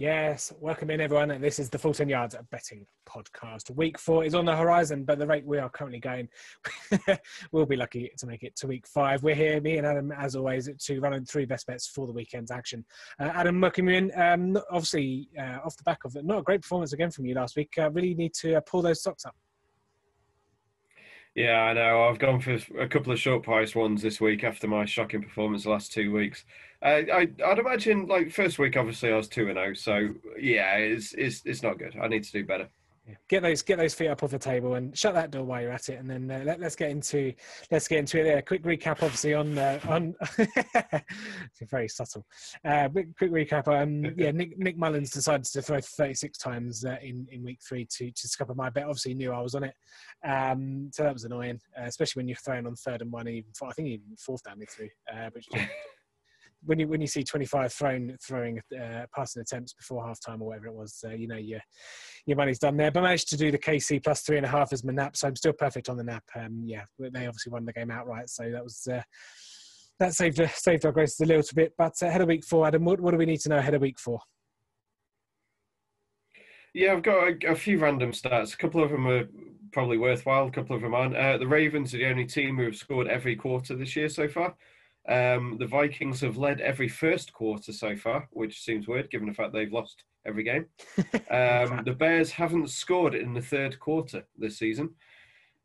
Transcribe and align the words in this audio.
Yes, 0.00 0.50
welcome 0.60 0.88
in 0.88 0.98
everyone. 1.02 1.42
This 1.42 1.58
is 1.58 1.68
the 1.68 1.78
Full 1.78 1.92
10 1.92 2.08
Yards 2.08 2.34
Betting 2.50 2.86
Podcast. 3.06 3.70
Week 3.76 3.98
four 3.98 4.24
is 4.24 4.34
on 4.34 4.46
the 4.46 4.56
horizon, 4.56 5.04
but 5.04 5.18
the 5.18 5.26
rate 5.26 5.44
we 5.44 5.58
are 5.58 5.68
currently 5.68 6.00
going, 6.00 6.26
we'll 7.52 7.66
be 7.66 7.76
lucky 7.76 8.10
to 8.16 8.26
make 8.26 8.42
it 8.42 8.56
to 8.56 8.66
week 8.66 8.86
five. 8.86 9.22
We're 9.22 9.34
here, 9.34 9.60
me 9.60 9.76
and 9.76 9.86
Adam, 9.86 10.10
as 10.10 10.36
always, 10.36 10.70
to 10.74 11.00
run 11.00 11.22
three 11.26 11.44
best 11.44 11.66
bets 11.66 11.86
for 11.86 12.06
the 12.06 12.14
weekend's 12.14 12.50
action. 12.50 12.82
Uh, 13.20 13.24
Adam 13.34 13.60
Muckimin, 13.60 14.18
um, 14.18 14.56
obviously, 14.70 15.28
uh, 15.38 15.58
off 15.62 15.76
the 15.76 15.82
back 15.82 16.06
of 16.06 16.16
it, 16.16 16.24
not 16.24 16.38
a 16.38 16.42
great 16.44 16.62
performance 16.62 16.94
again 16.94 17.10
from 17.10 17.26
you 17.26 17.34
last 17.34 17.54
week. 17.54 17.74
Uh, 17.76 17.90
really 17.90 18.14
need 18.14 18.32
to 18.32 18.54
uh, 18.54 18.60
pull 18.62 18.80
those 18.80 19.02
socks 19.02 19.26
up. 19.26 19.36
Yeah, 21.40 21.60
I 21.62 21.72
know. 21.72 22.04
I've 22.08 22.18
gone 22.18 22.40
for 22.40 22.54
a 22.78 22.88
couple 22.88 23.12
of 23.12 23.18
short 23.18 23.42
price 23.44 23.74
ones 23.74 24.02
this 24.02 24.20
week 24.20 24.44
after 24.44 24.66
my 24.68 24.84
shocking 24.84 25.22
performance 25.22 25.62
the 25.64 25.70
last 25.70 25.92
two 25.92 26.12
weeks. 26.12 26.44
Uh, 26.82 27.02
I, 27.12 27.28
I'd 27.44 27.58
imagine, 27.58 28.06
like 28.06 28.30
first 28.30 28.58
week, 28.58 28.76
obviously 28.76 29.12
I 29.12 29.16
was 29.16 29.28
two 29.28 29.48
and 29.48 29.56
zero, 29.56 29.70
oh, 29.70 29.74
so 29.74 30.08
yeah, 30.38 30.76
it's, 30.76 31.12
it's 31.14 31.42
it's 31.44 31.62
not 31.62 31.78
good. 31.78 31.96
I 32.00 32.08
need 32.08 32.24
to 32.24 32.32
do 32.32 32.44
better. 32.44 32.68
Get 33.28 33.42
those 33.42 33.62
get 33.62 33.78
those 33.78 33.94
feet 33.94 34.08
up 34.08 34.22
off 34.22 34.30
the 34.30 34.38
table 34.38 34.74
and 34.74 34.96
shut 34.96 35.14
that 35.14 35.30
door 35.30 35.44
while 35.44 35.62
you're 35.62 35.72
at 35.72 35.88
it, 35.88 35.98
and 35.98 36.08
then 36.08 36.30
uh, 36.30 36.42
let, 36.44 36.62
us 36.62 36.76
get 36.76 36.90
into 36.90 37.32
let's 37.70 37.88
get 37.88 37.98
into 37.98 38.20
it. 38.20 38.24
There, 38.24 38.42
quick 38.42 38.62
recap, 38.62 39.02
obviously 39.02 39.34
on 39.34 39.56
uh, 39.58 39.78
on 39.88 40.14
very 41.70 41.88
subtle. 41.88 42.26
Uh, 42.64 42.88
quick 42.88 43.30
recap. 43.32 43.68
Um, 43.68 44.14
yeah, 44.16 44.30
Nick, 44.30 44.58
Nick 44.58 44.78
Mullens 44.78 45.10
decided 45.10 45.44
to 45.44 45.62
throw 45.62 45.80
36 45.80 46.38
times 46.38 46.84
uh, 46.84 46.96
in 47.02 47.26
in 47.30 47.42
week 47.42 47.60
three 47.66 47.86
to 47.96 48.10
to 48.10 48.28
scupper 48.28 48.54
my 48.54 48.70
bet. 48.70 48.84
Obviously, 48.84 49.14
knew 49.14 49.32
I 49.32 49.40
was 49.40 49.54
on 49.54 49.64
it, 49.64 49.74
um, 50.26 50.90
so 50.92 51.02
that 51.02 51.12
was 51.12 51.24
annoying, 51.24 51.60
uh, 51.78 51.84
especially 51.84 52.20
when 52.20 52.28
you're 52.28 52.36
throwing 52.36 52.66
on 52.66 52.74
third 52.76 53.02
and 53.02 53.12
one, 53.12 53.28
even 53.28 53.50
I 53.62 53.72
think 53.72 53.88
even 53.88 54.16
fourth 54.18 54.42
down 54.42 54.58
me 54.58 54.66
through, 54.66 54.88
uh, 55.12 55.30
which 55.32 55.48
when 56.64 56.78
you 56.78 56.88
when 56.88 57.00
you 57.00 57.06
see 57.06 57.22
25 57.22 57.72
thrown 57.72 58.16
throwing 58.22 58.60
uh, 58.78 59.06
passing 59.14 59.42
attempts 59.42 59.72
before 59.72 60.06
half 60.06 60.20
time 60.20 60.42
or 60.42 60.48
whatever 60.48 60.66
it 60.66 60.74
was, 60.74 61.02
uh, 61.06 61.14
you 61.14 61.26
know 61.26 61.36
your 61.36 61.60
your 62.26 62.36
money's 62.36 62.58
done 62.58 62.76
there. 62.76 62.90
But 62.90 63.00
I 63.00 63.04
managed 63.04 63.28
to 63.30 63.36
do 63.36 63.50
the 63.50 63.58
KC 63.58 64.02
plus 64.02 64.22
three 64.22 64.36
and 64.36 64.46
a 64.46 64.50
half 64.50 64.72
as 64.72 64.84
my 64.84 64.92
nap, 64.92 65.16
so 65.16 65.28
I'm 65.28 65.36
still 65.36 65.52
perfect 65.52 65.88
on 65.88 65.96
the 65.96 66.04
nap. 66.04 66.24
Um, 66.36 66.62
yeah, 66.64 66.84
they 66.98 67.26
obviously 67.26 67.50
won 67.50 67.64
the 67.64 67.72
game 67.72 67.90
outright, 67.90 68.28
so 68.28 68.50
that 68.50 68.62
was 68.62 68.86
uh, 68.90 69.02
that 69.98 70.14
saved 70.14 70.40
saved 70.54 70.84
our 70.84 70.92
graces 70.92 71.20
a 71.20 71.26
little 71.26 71.42
bit. 71.54 71.72
But 71.78 71.94
uh, 72.02 72.06
ahead 72.06 72.20
of 72.20 72.28
week 72.28 72.44
four, 72.44 72.66
Adam, 72.66 72.84
what, 72.84 73.00
what 73.00 73.12
do 73.12 73.16
we 73.16 73.26
need 73.26 73.40
to 73.40 73.48
know 73.48 73.58
ahead 73.58 73.74
of 73.74 73.82
week 73.82 73.98
four? 73.98 74.20
Yeah, 76.72 76.92
I've 76.92 77.02
got 77.02 77.28
a, 77.28 77.50
a, 77.50 77.54
few 77.56 77.78
random 77.78 78.12
stats. 78.12 78.54
A 78.54 78.56
couple 78.56 78.82
of 78.84 78.90
them 78.90 79.06
are 79.08 79.28
probably 79.72 79.98
worthwhile. 79.98 80.46
A 80.46 80.52
couple 80.52 80.76
of 80.76 80.82
them 80.82 80.94
aren't. 80.94 81.16
Uh, 81.16 81.36
the 81.36 81.46
Ravens 81.46 81.92
are 81.94 81.98
the 81.98 82.06
only 82.06 82.26
team 82.26 82.56
who 82.56 82.64
have 82.64 82.76
scored 82.76 83.08
every 83.08 83.34
quarter 83.34 83.74
this 83.74 83.96
year 83.96 84.08
so 84.08 84.28
far. 84.28 84.54
Um, 85.10 85.56
the 85.58 85.66
Vikings 85.66 86.20
have 86.20 86.36
led 86.36 86.60
every 86.60 86.88
first 86.88 87.32
quarter 87.32 87.72
so 87.72 87.96
far, 87.96 88.28
which 88.30 88.62
seems 88.62 88.86
weird 88.86 89.10
given 89.10 89.26
the 89.26 89.34
fact 89.34 89.52
they've 89.52 89.72
lost 89.72 90.04
every 90.24 90.44
game. 90.44 90.66
Um, 91.30 91.82
the 91.84 91.96
Bears 91.98 92.30
haven't 92.30 92.70
scored 92.70 93.16
in 93.16 93.34
the 93.34 93.42
third 93.42 93.80
quarter 93.80 94.24
this 94.38 94.58
season. 94.58 94.90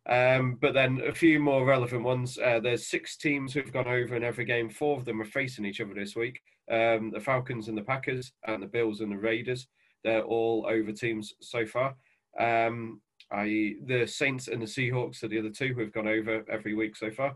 Um, 0.07 0.57
but 0.61 0.73
then 0.73 1.02
a 1.07 1.13
few 1.13 1.39
more 1.39 1.65
relevant 1.65 2.03
ones. 2.03 2.37
Uh, 2.37 2.59
there's 2.59 2.87
six 2.87 3.17
teams 3.17 3.53
who've 3.53 3.71
gone 3.71 3.87
over 3.87 4.15
in 4.15 4.23
every 4.23 4.45
game. 4.45 4.69
Four 4.69 4.97
of 4.97 5.05
them 5.05 5.21
are 5.21 5.25
facing 5.25 5.65
each 5.65 5.81
other 5.81 5.93
this 5.93 6.15
week. 6.15 6.41
Um, 6.69 7.11
the 7.11 7.19
Falcons 7.19 7.67
and 7.67 7.77
the 7.77 7.83
Packers, 7.83 8.31
and 8.47 8.61
the 8.61 8.67
Bills 8.67 9.02
and 9.02 9.11
the 9.11 9.17
Raiders. 9.17 9.67
They're 10.03 10.23
all 10.23 10.67
over 10.69 10.91
teams 10.91 11.33
so 11.41 11.65
far. 11.65 11.95
Um, 12.39 13.02
I, 13.31 13.75
the 13.85 14.05
Saints 14.05 14.47
and 14.47 14.61
the 14.61 14.67
Seahawks 14.67 15.23
are 15.23 15.27
the 15.27 15.39
other 15.39 15.49
two 15.49 15.73
who've 15.73 15.91
gone 15.91 16.07
over 16.07 16.43
every 16.52 16.75
week 16.75 16.95
so 16.95 17.09
far. 17.09 17.35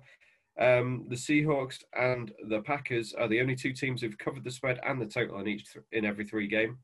Um, 0.60 1.06
the 1.08 1.16
Seahawks 1.16 1.84
and 1.98 2.34
the 2.50 2.62
Packers 2.62 3.14
are 3.14 3.30
the 3.30 3.40
only 3.40 3.56
two 3.56 3.72
teams 3.72 4.02
who've 4.02 4.18
covered 4.18 4.44
the 4.44 4.52
spread 4.52 4.80
and 4.86 5.02
the 5.02 5.06
total 5.06 5.40
in 5.40 5.48
each 5.48 5.72
th- 5.72 5.86
in 5.94 6.06
every 6.06 6.26
three 6.26 6.48
game. 6.48 6.78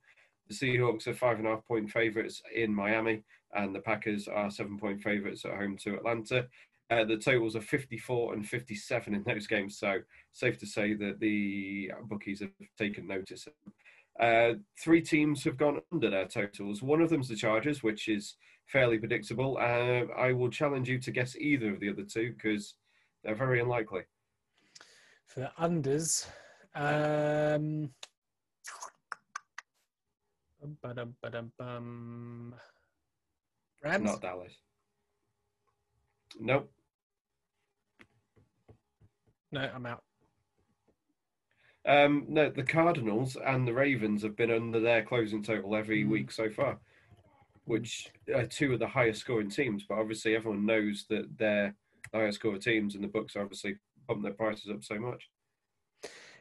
The 0.48 0.56
Seahawks 0.56 1.08
are 1.08 1.14
five 1.14 1.40
and 1.40 1.48
a 1.48 1.52
half 1.52 1.66
point 1.66 1.90
favourites 1.90 2.42
in 2.54 2.74
Miami, 2.74 3.24
and 3.54 3.76
the 3.76 3.82
Packers 3.82 4.28
are 4.28 4.50
seven 4.50 4.78
point 4.78 5.02
favourites 5.02 5.44
at 5.44 5.58
home 5.58 5.76
to 5.84 5.96
Atlanta. 5.96 6.48
Uh, 6.90 7.04
the 7.04 7.18
totals 7.18 7.56
are 7.56 7.62
54 7.62 8.36
and 8.36 8.48
57 8.48 9.14
in 9.14 9.24
those 9.24 9.48
games, 9.48 9.78
so 9.78 9.98
safe 10.32 10.58
to 10.60 10.68
say 10.68 10.94
that 10.94 11.20
the 11.20 11.92
bookies 12.04 12.42
have 12.42 12.52
taken 12.78 13.08
notice. 13.08 13.48
Uh, 14.20 14.54
three 14.80 15.02
teams 15.02 15.44
have 15.44 15.58
gone 15.58 15.82
under 15.92 16.10
their 16.10 16.28
totals. 16.28 16.82
One 16.82 17.02
of 17.02 17.10
them's 17.10 17.28
the 17.28 17.36
Chargers, 17.36 17.84
which 17.84 18.08
is 18.08 18.36
fairly 18.68 19.00
predictable. 19.00 19.58
Uh, 19.58 20.06
I 20.16 20.32
will 20.32 20.50
challenge 20.50 20.88
you 20.88 21.00
to 21.00 21.12
guess 21.12 21.36
either 21.36 21.74
of 21.74 21.80
the 21.80 21.90
other 21.90 22.04
two 22.04 22.34
because 22.34 22.76
they're 23.26 23.36
very 23.36 23.60
unlikely. 23.60 24.04
For 25.26 25.42
the 25.42 25.52
unders, 25.60 26.28
um, 26.76 27.90
Rams? 33.84 34.06
Not 34.06 34.22
Dallas. 34.22 34.54
Nope. 36.40 36.72
No, 39.52 39.70
I'm 39.74 39.86
out. 39.86 40.04
Um, 41.88 42.26
no, 42.28 42.50
the 42.50 42.64
Cardinals 42.64 43.38
and 43.44 43.68
the 43.68 43.74
Ravens 43.74 44.24
have 44.24 44.36
been 44.36 44.52
under 44.52 44.80
their 44.80 45.04
closing 45.04 45.44
total 45.44 45.76
every 45.76 46.04
mm. 46.04 46.10
week 46.10 46.32
so 46.32 46.50
far, 46.50 46.80
which 47.66 48.12
are 48.34 48.46
two 48.46 48.74
of 48.74 48.80
the 48.80 48.88
highest 48.88 49.22
scoring 49.22 49.50
teams. 49.50 49.86
But 49.88 50.00
obviously, 50.00 50.36
everyone 50.36 50.66
knows 50.66 51.06
that 51.10 51.38
they're 51.38 51.76
highest 52.14 52.40
score 52.40 52.58
teams, 52.58 52.96
and 52.96 53.04
the 53.04 53.08
books 53.08 53.36
obviously 53.36 53.76
pump 54.08 54.24
their 54.24 54.34
prices 54.34 54.72
up 54.72 54.84
so 54.84 55.00
much. 55.00 55.30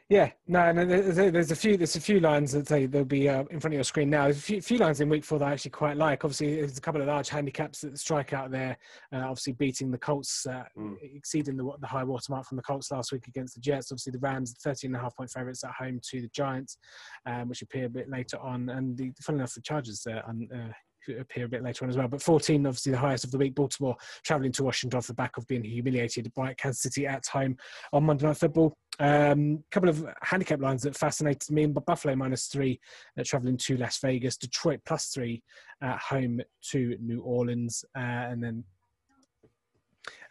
Yeah, 0.07 0.29
no, 0.47 0.71
no. 0.71 0.85
There's 0.85 1.49
a 1.49 1.55
few. 1.55 1.77
There's 1.77 1.95
a 1.95 2.01
few 2.01 2.19
lines 2.19 2.51
that 2.51 2.67
say 2.67 2.85
they'll 2.85 3.03
be 3.03 3.27
uh, 3.27 3.43
in 3.49 3.59
front 3.59 3.73
of 3.73 3.73
your 3.73 3.83
screen 3.83 4.11
now. 4.11 4.25
There's 4.25 4.37
a 4.37 4.41
few, 4.41 4.61
few, 4.61 4.77
lines 4.77 5.01
in 5.01 5.09
week 5.09 5.23
four 5.23 5.39
that 5.39 5.47
I 5.47 5.53
actually 5.53 5.71
quite 5.71 5.97
like. 5.97 6.23
Obviously, 6.23 6.57
there's 6.57 6.77
a 6.77 6.81
couple 6.81 7.01
of 7.01 7.07
large 7.07 7.27
handicaps 7.27 7.81
that 7.81 7.97
strike 7.97 8.31
out 8.31 8.51
there. 8.51 8.77
Uh, 9.11 9.21
obviously, 9.21 9.53
beating 9.53 9.89
the 9.89 9.97
Colts, 9.97 10.45
uh, 10.45 10.63
mm. 10.77 10.95
exceeding 11.01 11.57
the, 11.57 11.67
the 11.79 11.87
high 11.87 12.03
watermark 12.03 12.45
from 12.45 12.57
the 12.57 12.61
Colts 12.61 12.91
last 12.91 13.11
week 13.11 13.27
against 13.27 13.55
the 13.55 13.61
Jets. 13.61 13.91
Obviously, 13.91 14.11
the 14.11 14.19
Rams, 14.19 14.53
13 14.63 14.89
and 14.89 14.95
a 14.95 14.99
half 14.99 15.15
point 15.15 15.31
favourites 15.31 15.63
at 15.63 15.71
home 15.71 15.99
to 16.11 16.21
the 16.21 16.29
Giants, 16.29 16.77
um, 17.25 17.49
which 17.49 17.63
appear 17.63 17.85
a 17.85 17.89
bit 17.89 18.07
later 18.07 18.37
on. 18.39 18.69
And 18.69 18.95
the, 18.95 19.11
funny 19.23 19.39
enough, 19.39 19.55
the 19.55 19.61
Chargers 19.61 20.05
uh, 20.05 20.21
uh 20.27 20.71
appear 21.19 21.45
a 21.45 21.49
bit 21.49 21.63
later 21.63 21.85
on 21.85 21.89
as 21.89 21.97
well. 21.97 22.07
But 22.07 22.21
14, 22.21 22.65
obviously 22.65 22.91
the 22.91 22.97
highest 22.97 23.23
of 23.23 23.31
the 23.31 23.37
week. 23.37 23.55
Baltimore 23.55 23.95
travelling 24.23 24.51
to 24.53 24.63
Washington 24.63 24.97
off 24.97 25.07
the 25.07 25.13
back 25.13 25.37
of 25.37 25.47
being 25.47 25.63
humiliated 25.63 26.31
by 26.33 26.53
Kansas 26.53 26.81
City 26.81 27.07
at 27.07 27.25
home 27.27 27.57
on 27.93 28.03
Monday 28.03 28.25
Night 28.25 28.37
Football. 28.37 28.73
A 28.99 29.31
um, 29.31 29.63
couple 29.71 29.89
of 29.89 30.05
handicap 30.21 30.61
lines 30.61 30.83
that 30.83 30.95
fascinated 30.95 31.49
me. 31.51 31.65
Buffalo 31.65 32.15
minus 32.15 32.47
three, 32.47 32.79
uh, 33.19 33.23
traveling 33.25 33.57
to 33.57 33.77
Las 33.77 33.99
Vegas. 33.99 34.37
Detroit 34.37 34.79
plus 34.85 35.07
three 35.07 35.43
at 35.81 35.99
home 35.99 36.41
to 36.71 36.97
New 37.01 37.21
Orleans. 37.21 37.83
Uh, 37.95 37.99
and 37.99 38.43
then 38.43 38.63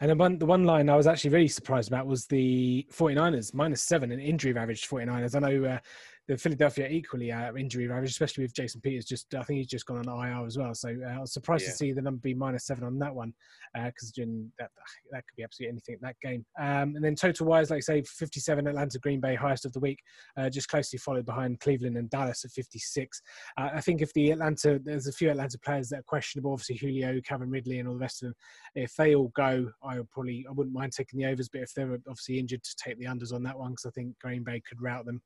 and 0.00 0.10
then 0.10 0.18
one, 0.18 0.38
the 0.38 0.46
one 0.46 0.64
line 0.64 0.88
I 0.88 0.96
was 0.96 1.06
actually 1.06 1.30
really 1.30 1.48
surprised 1.48 1.88
about 1.88 2.06
was 2.06 2.26
the 2.26 2.86
49ers 2.92 3.54
minus 3.54 3.82
seven 3.82 4.12
an 4.12 4.20
injury 4.20 4.52
ravaged 4.52 4.88
49ers. 4.88 5.34
I 5.34 5.38
know 5.38 5.64
uh, 5.64 5.78
the 6.26 6.38
Philadelphia 6.38 6.88
equally 6.88 7.30
uh, 7.30 7.54
injury 7.54 7.86
ravaged, 7.86 8.12
especially 8.12 8.44
with 8.44 8.54
Jason 8.54 8.80
Peters. 8.80 9.04
Just 9.04 9.34
I 9.34 9.42
think 9.42 9.58
he's 9.58 9.66
just 9.66 9.86
gone 9.86 10.06
on 10.08 10.26
IR 10.26 10.46
as 10.46 10.56
well. 10.56 10.74
So 10.74 10.88
uh, 10.88 11.10
I 11.10 11.20
was 11.20 11.32
surprised 11.32 11.64
yeah. 11.64 11.70
to 11.70 11.76
see 11.76 11.92
the 11.92 12.00
number 12.00 12.20
be 12.20 12.34
minus 12.34 12.66
seven 12.66 12.84
on 12.84 12.98
that 13.00 13.14
one 13.14 13.34
because 13.74 14.12
uh, 14.18 14.24
that 14.58 14.70
that 15.10 15.26
could 15.26 15.36
be 15.36 15.44
absolutely 15.44 15.72
anything 15.72 15.98
that 16.00 16.16
game. 16.22 16.44
Um, 16.58 16.96
and 16.96 17.04
then 17.04 17.14
total 17.14 17.46
wise, 17.46 17.70
like 17.70 17.78
I 17.78 17.80
say, 17.80 18.02
57 18.02 18.66
Atlanta 18.66 18.98
Green 18.98 19.20
Bay 19.20 19.34
highest 19.34 19.66
of 19.66 19.72
the 19.72 19.80
week, 19.80 19.98
uh, 20.36 20.48
just 20.48 20.68
closely 20.68 20.98
followed 20.98 21.26
behind 21.26 21.60
Cleveland 21.60 21.96
and 21.96 22.08
Dallas 22.08 22.44
at 22.44 22.52
56. 22.52 23.22
Uh, 23.58 23.70
I 23.74 23.80
think 23.80 24.00
if 24.00 24.12
the 24.14 24.30
Atlanta 24.30 24.80
there's 24.82 25.06
a 25.06 25.12
few 25.12 25.30
Atlanta 25.30 25.58
players 25.58 25.88
that 25.90 26.00
are 26.00 26.04
questionable, 26.04 26.52
obviously 26.52 26.76
Julio, 26.76 27.20
Calvin 27.20 27.50
Ridley, 27.50 27.80
and 27.80 27.88
all 27.88 27.94
the 27.94 28.00
rest 28.00 28.22
of 28.22 28.28
them. 28.28 28.34
If 28.74 28.94
they 28.96 29.14
all 29.14 29.32
go, 29.36 29.70
I 29.82 29.98
would 29.98 30.10
probably 30.10 30.46
I 30.48 30.52
wouldn't 30.52 30.74
mind 30.74 30.92
taking 30.92 31.18
the 31.18 31.26
overs, 31.26 31.48
but 31.50 31.60
if 31.60 31.74
they're 31.74 31.92
obviously 32.08 32.38
injured, 32.38 32.62
to 32.64 32.76
take 32.76 32.98
the 32.98 33.06
unders 33.06 33.32
on 33.32 33.42
that 33.44 33.58
one 33.58 33.72
because 33.72 33.86
I 33.86 33.90
think 33.90 34.18
Green 34.18 34.42
Bay 34.42 34.62
could 34.66 34.80
rout 34.80 35.06
them. 35.06 35.20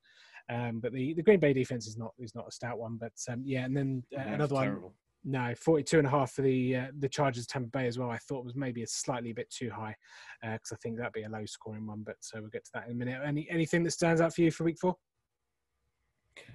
Um, 0.51 0.81
but 0.81 0.93
the, 0.93 1.15
the 1.15 1.23
Green 1.23 1.41
Bay 1.41 1.53
defense 1.53 1.87
is 1.87 1.97
not 1.97 2.13
is 2.19 2.35
not 2.35 2.49
a 2.49 2.53
stout 2.53 2.79
one. 2.79 2.97
But 3.01 3.13
um, 3.31 3.43
yeah, 3.45 3.65
and 3.65 3.77
then 3.77 4.03
uh, 4.17 4.23
another 4.23 4.55
one. 4.55 4.81
No, 5.25 5.53
42 5.57 5.99
and 5.99 6.07
a 6.07 6.11
half 6.11 6.33
for 6.33 6.43
the 6.43 6.77
uh, 6.77 6.87
the 7.01 7.09
Chargers 7.09 7.47
Tampa 7.47 7.69
Bay 7.69 7.87
as 7.87 7.99
well. 7.99 8.11
I 8.11 8.19
thought 8.19 8.45
was 8.45 8.55
maybe 8.55 8.83
a 8.83 8.87
slightly 8.87 9.33
bit 9.33 9.51
too 9.51 9.69
high 9.69 9.95
because 10.43 10.73
uh, 10.73 10.77
I 10.77 10.79
think 10.83 10.97
that'd 10.97 11.13
be 11.13 11.25
a 11.25 11.29
low 11.29 11.45
scoring 11.45 11.87
one. 11.87 12.03
But 12.05 12.17
so 12.21 12.41
we'll 12.41 12.51
get 12.51 12.65
to 12.67 12.71
that 12.75 12.87
in 12.87 12.93
a 12.93 12.95
minute. 12.95 13.21
Any 13.25 13.47
anything 13.51 13.83
that 13.85 13.91
stands 13.91 14.21
out 14.21 14.33
for 14.33 14.43
you 14.43 14.51
for 14.51 14.65
week 14.65 14.79
four? 14.81 14.97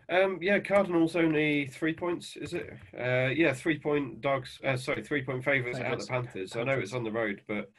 Um, 0.10 0.40
yeah, 0.42 0.60
Cardinals 0.60 1.16
only 1.16 1.68
three 1.68 1.94
points, 1.94 2.36
is 2.38 2.54
it? 2.54 2.74
Uh, 2.98 3.30
yeah, 3.34 3.54
three 3.54 3.78
point 3.78 4.22
dogs. 4.22 4.60
Uh, 4.64 4.78
sorry, 4.78 5.04
three 5.04 5.24
point 5.24 5.44
favourites 5.44 5.78
at 5.78 5.84
the 5.84 6.06
Panthers. 6.06 6.08
Panthers. 6.08 6.56
I 6.56 6.64
know 6.64 6.80
it's 6.80 6.94
on 6.94 7.04
the 7.04 7.12
road, 7.12 7.42
but 7.48 7.70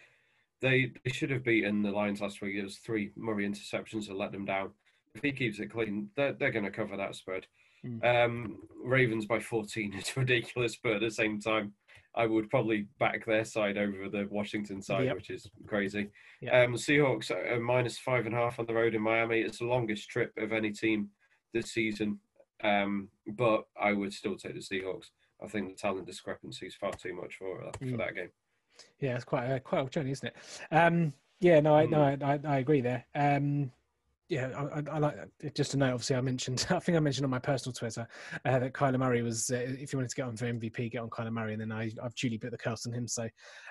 they 0.60 0.92
they 1.04 1.10
should 1.10 1.30
have 1.30 1.44
beaten 1.44 1.82
the 1.82 1.90
Lions 1.90 2.20
last 2.20 2.40
week. 2.40 2.56
It 2.56 2.62
was 2.62 2.76
three 2.76 3.10
Murray 3.16 3.48
interceptions 3.48 4.06
that 4.06 4.16
let 4.16 4.32
them 4.32 4.44
down 4.44 4.70
if 5.14 5.22
he 5.22 5.32
keeps 5.32 5.58
it 5.58 5.70
clean, 5.70 6.10
they're, 6.16 6.32
they're 6.32 6.50
going 6.50 6.64
to 6.64 6.70
cover 6.70 6.96
that 6.96 7.14
spread. 7.14 7.46
Mm. 7.84 8.04
Um, 8.04 8.58
Ravens 8.82 9.26
by 9.26 9.40
14 9.40 9.94
is 9.94 10.16
ridiculous, 10.16 10.76
but 10.82 10.92
at 10.92 11.00
the 11.00 11.10
same 11.10 11.40
time, 11.40 11.72
I 12.16 12.26
would 12.26 12.48
probably 12.48 12.86
back 13.00 13.26
their 13.26 13.44
side 13.44 13.76
over 13.76 14.08
the 14.08 14.28
Washington 14.30 14.80
side, 14.80 15.06
yep. 15.06 15.16
which 15.16 15.30
is 15.30 15.50
crazy. 15.66 16.10
Yep. 16.42 16.68
Um, 16.68 16.74
Seahawks 16.74 17.30
are 17.30 17.58
minus 17.58 17.98
five 17.98 18.26
and 18.26 18.34
a 18.34 18.38
half 18.38 18.58
on 18.58 18.66
the 18.66 18.74
road 18.74 18.94
in 18.94 19.02
Miami. 19.02 19.40
It's 19.40 19.58
the 19.58 19.64
longest 19.64 20.08
trip 20.08 20.32
of 20.38 20.52
any 20.52 20.70
team 20.70 21.10
this 21.52 21.72
season. 21.72 22.20
Um, 22.62 23.08
but 23.26 23.64
I 23.80 23.92
would 23.92 24.12
still 24.12 24.36
take 24.36 24.54
the 24.54 24.60
Seahawks. 24.60 25.06
I 25.42 25.48
think 25.48 25.70
the 25.70 25.80
talent 25.80 26.06
discrepancy 26.06 26.66
is 26.66 26.74
far 26.74 26.92
too 26.92 27.14
much 27.14 27.34
for 27.36 27.64
uh, 27.64 27.72
for 27.78 27.84
mm. 27.84 27.98
that 27.98 28.14
game. 28.14 28.30
Yeah, 29.00 29.16
it's 29.16 29.24
quite 29.24 29.46
a, 29.46 29.60
quite 29.60 29.86
a 29.86 29.90
journey, 29.90 30.12
isn't 30.12 30.28
it? 30.28 30.36
Um, 30.70 31.12
yeah, 31.40 31.60
no, 31.60 31.74
I, 31.74 31.86
no, 31.86 31.98
mm. 31.98 32.22
I, 32.22 32.32
I, 32.32 32.54
I 32.54 32.58
agree 32.58 32.80
there. 32.80 33.04
Um, 33.14 33.70
yeah, 34.28 34.48
I, 34.56 34.82
I, 34.90 34.98
like 34.98 35.16
just 35.54 35.72
to 35.72 35.76
note. 35.76 35.92
Obviously, 35.92 36.16
I 36.16 36.20
mentioned. 36.22 36.66
I 36.70 36.78
think 36.78 36.96
I 36.96 37.00
mentioned 37.00 37.24
on 37.24 37.30
my 37.30 37.38
personal 37.38 37.74
Twitter 37.74 38.06
uh, 38.44 38.58
that 38.58 38.72
Kyler 38.72 38.98
Murray 38.98 39.22
was. 39.22 39.50
Uh, 39.50 39.56
if 39.56 39.92
you 39.92 39.98
wanted 39.98 40.10
to 40.10 40.16
get 40.16 40.26
on 40.26 40.36
for 40.36 40.46
MVP, 40.46 40.92
get 40.92 41.02
on 41.02 41.10
Kyler 41.10 41.30
Murray, 41.30 41.52
and 41.52 41.60
then 41.60 41.72
I, 41.72 41.90
have 42.02 42.14
duly 42.14 42.38
put 42.38 42.50
the 42.50 42.58
curse 42.58 42.86
on 42.86 42.92
him. 42.92 43.06
So, 43.06 43.28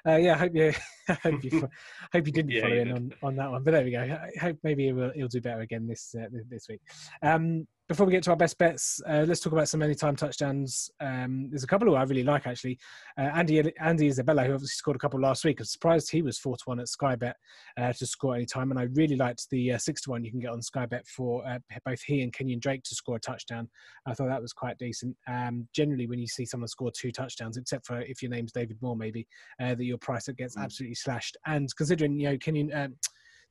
uh, 0.08 0.16
yeah, 0.18 0.36
I 0.36 0.38
hope 0.38 0.52
you, 0.54 0.74
I 1.10 1.14
hope 1.14 1.44
you, 1.44 1.70
hope 2.14 2.28
you 2.28 2.34
didn't 2.34 2.52
yeah, 2.52 2.62
follow 2.62 2.76
in 2.76 2.92
on, 2.92 3.14
on 3.24 3.36
that 3.38 3.50
one. 3.50 3.64
But 3.64 3.72
there 3.72 3.84
we 3.84 3.92
go. 3.92 4.02
I 4.02 4.40
hope 4.40 4.58
maybe 4.64 4.86
he'll, 4.86 5.12
he'll 5.16 5.28
do 5.28 5.42
better 5.42 5.62
again 5.62 5.88
this 5.88 6.16
uh, 6.16 6.28
this 6.50 6.68
week. 6.70 6.82
Um, 7.24 7.68
before 7.89 8.06
we 8.06 8.13
get 8.13 8.24
to 8.24 8.30
our 8.30 8.38
best 8.38 8.57
bets, 8.57 9.01
uh, 9.07 9.25
let's 9.27 9.41
talk 9.41 9.51
about 9.51 9.68
some 9.68 9.81
anytime 9.81 10.15
touchdowns. 10.15 10.89
Um, 11.01 11.50
there's 11.50 11.65
a 11.65 11.68
couple 11.68 11.88
who 11.88 11.95
I 11.95 12.03
really 12.03 12.24
like 12.24 12.47
actually. 12.47 12.80
Uh, 13.18 13.30
Andy 13.35 13.62
Andy 13.80 14.07
Isabella, 14.07 14.44
who 14.44 14.53
obviously 14.53 14.75
scored 14.75 14.95
a 14.95 15.00
couple 15.00 15.19
last 15.19 15.44
week. 15.44 15.59
I'm 15.59 15.65
surprised 15.65 16.09
he 16.09 16.21
was 16.21 16.39
four 16.39 16.56
to 16.56 16.63
one 16.65 16.80
at 16.80 16.88
Sky 16.88 17.15
Bet 17.15 17.35
uh, 17.77 17.91
to 17.91 18.06
score 18.06 18.35
any 18.35 18.45
time, 18.45 18.71
and 18.71 18.80
I 18.80 18.83
really 18.94 19.18
liked 19.18 19.50
the 19.50 19.74
uh, 19.74 19.77
six 19.77 20.01
to 20.03 20.12
one 20.12 20.24
you 20.24 20.31
can 20.31 20.39
get 20.39 20.51
on 20.51 20.62
Sky 20.62 20.85
Bet 20.85 21.06
for 21.07 21.45
uh, 21.45 21.59
both 21.85 22.01
he 22.01 22.21
and 22.21 22.31
Kenyon 22.31 22.59
Drake 22.59 22.83
to 22.83 22.95
score 22.95 23.18
a 23.18 23.19
touchdown. 23.19 23.69
I 24.06 24.13
thought 24.13 24.30
that 24.30 24.41
was 24.41 24.53
quite 24.53 24.77
decent. 24.77 25.15
Um, 25.27 25.68
generally, 25.74 26.07
when 26.07 26.19
you 26.19 26.27
see 26.27 26.45
someone 26.45 26.69
score 26.69 26.91
two 26.91 27.12
touchdowns, 27.12 27.57
except 27.57 27.85
for 27.85 28.00
if 28.01 28.21
your 28.21 28.31
name's 28.31 28.53
David 28.53 28.77
Moore, 28.81 28.95
maybe 28.95 29.27
uh, 29.62 29.75
that 29.75 29.83
your 29.83 29.97
price 29.97 30.30
gets 30.38 30.56
mm. 30.56 30.63
absolutely 30.63 30.95
slashed. 30.95 31.35
And 31.45 31.68
considering 31.75 32.18
you 32.19 32.30
know 32.30 32.38
Kenyon. 32.38 32.74
Um, 32.74 32.95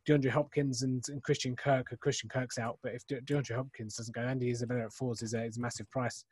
DeAndre 0.09 0.31
Hopkins 0.31 0.83
and, 0.83 1.03
and 1.09 1.23
Christian 1.23 1.55
Kirk. 1.57 1.95
Christian 2.01 2.29
Kirk's 2.29 2.59
out, 2.59 2.79
but 2.83 2.95
if 2.95 3.07
De- 3.07 3.21
DeAndre 3.21 3.57
Hopkins 3.57 3.97
doesn't 3.97 4.15
go, 4.15 4.23
Andy 4.23 4.51
Isabella 4.51 4.85
at 4.85 4.93
fours 4.93 5.23
is 5.23 5.35
a, 5.35 5.45
is 5.45 5.59
a 5.59 5.61
massive 5.61 5.91
price. 5.91 6.25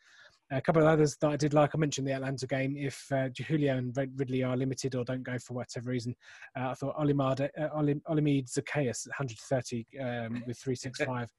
A 0.53 0.61
couple 0.61 0.83
of 0.83 0.89
others 0.89 1.17
that 1.21 1.31
I 1.31 1.37
did 1.37 1.55
like, 1.55 1.71
I 1.75 1.79
mentioned 1.79 2.09
the 2.09 2.13
Atlanta 2.13 2.47
game. 2.47 2.77
If 2.77 3.07
uh, 3.13 3.29
Julio 3.47 3.77
and 3.77 3.97
Ridley 4.17 4.43
are 4.43 4.57
limited 4.57 4.97
or 4.97 5.05
don't 5.05 5.23
go 5.23 5.39
for 5.39 5.55
whatever 5.55 5.91
reason, 5.91 6.15
uh, 6.59 6.71
I 6.71 6.75
thought 6.75 6.97
Olimar, 6.97 7.49
uh, 7.57 7.69
Olamide 7.77 8.51
Zaccheaus 8.51 9.07
130 9.07 9.87
um, 10.01 10.43
with 10.47 10.59
365. 10.59 11.31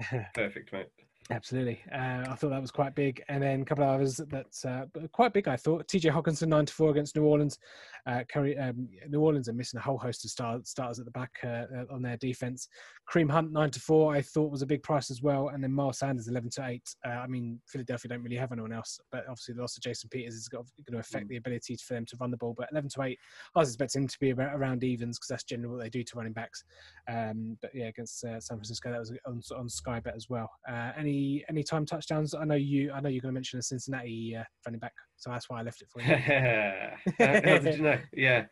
Perfect, 0.34 0.72
mate. 0.72 0.88
Absolutely. 1.32 1.80
Uh, 1.92 2.24
I 2.28 2.34
thought 2.34 2.50
that 2.50 2.60
was 2.60 2.72
quite 2.72 2.96
big. 2.96 3.22
And 3.28 3.40
then 3.40 3.62
a 3.62 3.64
couple 3.64 3.84
of 3.84 3.90
others 3.90 4.20
that's 4.28 4.64
uh, 4.64 4.86
quite 5.12 5.32
big, 5.32 5.46
I 5.46 5.56
thought. 5.56 5.86
TJ 5.86 6.10
Hockenson, 6.10 6.48
9 6.48 6.66
to 6.66 6.72
4 6.72 6.90
against 6.90 7.14
New 7.14 7.24
Orleans. 7.24 7.56
Uh, 8.04 8.24
Curry, 8.28 8.58
um, 8.58 8.88
New 9.08 9.20
Orleans 9.20 9.48
are 9.48 9.52
missing 9.52 9.78
a 9.78 9.82
whole 9.82 9.96
host 9.96 10.24
of 10.24 10.30
star, 10.32 10.58
starters 10.64 10.98
at 10.98 11.04
the 11.04 11.12
back 11.12 11.30
uh, 11.44 11.66
uh, 11.76 11.84
on 11.92 12.02
their 12.02 12.16
defense. 12.16 12.68
Kareem 13.08 13.30
Hunt, 13.30 13.52
9 13.52 13.70
to 13.70 13.80
4, 13.80 14.14
I 14.14 14.22
thought 14.22 14.50
was 14.50 14.62
a 14.62 14.66
big 14.66 14.82
price 14.82 15.08
as 15.08 15.22
well. 15.22 15.50
And 15.50 15.62
then 15.62 15.72
Miles 15.72 16.00
Sanders, 16.00 16.26
11 16.26 16.50
to 16.50 16.66
8. 16.66 16.96
Uh, 17.06 17.08
I 17.10 17.26
mean, 17.28 17.60
Philadelphia 17.64 18.08
don't 18.08 18.24
really 18.24 18.36
have 18.36 18.50
anyone 18.50 18.72
else, 18.72 18.98
but 19.12 19.20
obviously 19.28 19.54
the 19.54 19.60
loss 19.60 19.76
of 19.76 19.84
Jason 19.84 20.10
Peters 20.10 20.34
is 20.34 20.48
going 20.48 20.64
to 20.90 20.98
affect 20.98 21.26
mm. 21.26 21.28
the 21.28 21.36
ability 21.36 21.76
for 21.76 21.94
them 21.94 22.06
to 22.06 22.16
run 22.20 22.32
the 22.32 22.38
ball. 22.38 22.56
But 22.58 22.70
11 22.72 22.90
to 22.90 23.02
8, 23.02 23.18
I 23.54 23.58
was 23.58 23.68
expecting 23.68 24.02
him 24.02 24.08
to 24.08 24.18
be 24.18 24.32
around 24.32 24.82
evens 24.82 25.18
because 25.18 25.28
that's 25.28 25.44
generally 25.44 25.76
what 25.76 25.82
they 25.82 25.90
do 25.90 26.02
to 26.02 26.16
running 26.16 26.32
backs. 26.32 26.64
Um, 27.08 27.56
but 27.62 27.70
yeah, 27.72 27.86
against 27.86 28.18
San 28.18 28.40
Francisco, 28.40 28.90
that 28.90 28.98
was 28.98 29.12
on, 29.26 29.40
on 29.56 29.68
Sky 29.68 30.00
Bet 30.00 30.16
as 30.16 30.28
well. 30.28 30.50
any 30.96 31.19
any 31.48 31.62
time 31.62 31.86
touchdowns. 31.86 32.34
I 32.34 32.44
know 32.44 32.54
you. 32.54 32.92
I 32.92 33.00
know 33.00 33.08
you're 33.08 33.22
going 33.22 33.32
to 33.32 33.38
mention 33.38 33.58
a 33.58 33.62
Cincinnati 33.62 34.36
uh, 34.38 34.44
running 34.66 34.80
back, 34.80 34.94
so 35.16 35.30
that's 35.30 35.48
why 35.48 35.60
I 35.60 35.62
left 35.62 35.82
it 35.82 35.88
for 35.88 36.02
you. 36.02 36.14
uh, 37.24 37.82
know? 37.82 37.98
Yeah. 38.12 38.44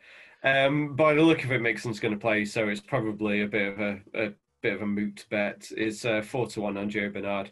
Um, 0.43 0.95
by 0.95 1.13
the 1.13 1.21
look 1.21 1.43
of 1.43 1.51
it, 1.51 1.61
Mixon's 1.61 1.99
going 1.99 2.13
to 2.13 2.19
play, 2.19 2.45
so 2.45 2.69
it's 2.69 2.81
probably 2.81 3.41
a 3.41 3.47
bit 3.47 3.73
of 3.73 3.79
a, 3.79 3.99
a 4.13 4.29
bit 4.61 4.73
of 4.73 4.81
a 4.81 4.87
moot 4.87 5.25
bet. 5.29 5.69
It's 5.75 6.05
uh, 6.05 6.21
four 6.21 6.47
to 6.47 6.61
one 6.61 6.77
on 6.77 6.89
Gio 6.89 7.13
Bernard 7.13 7.51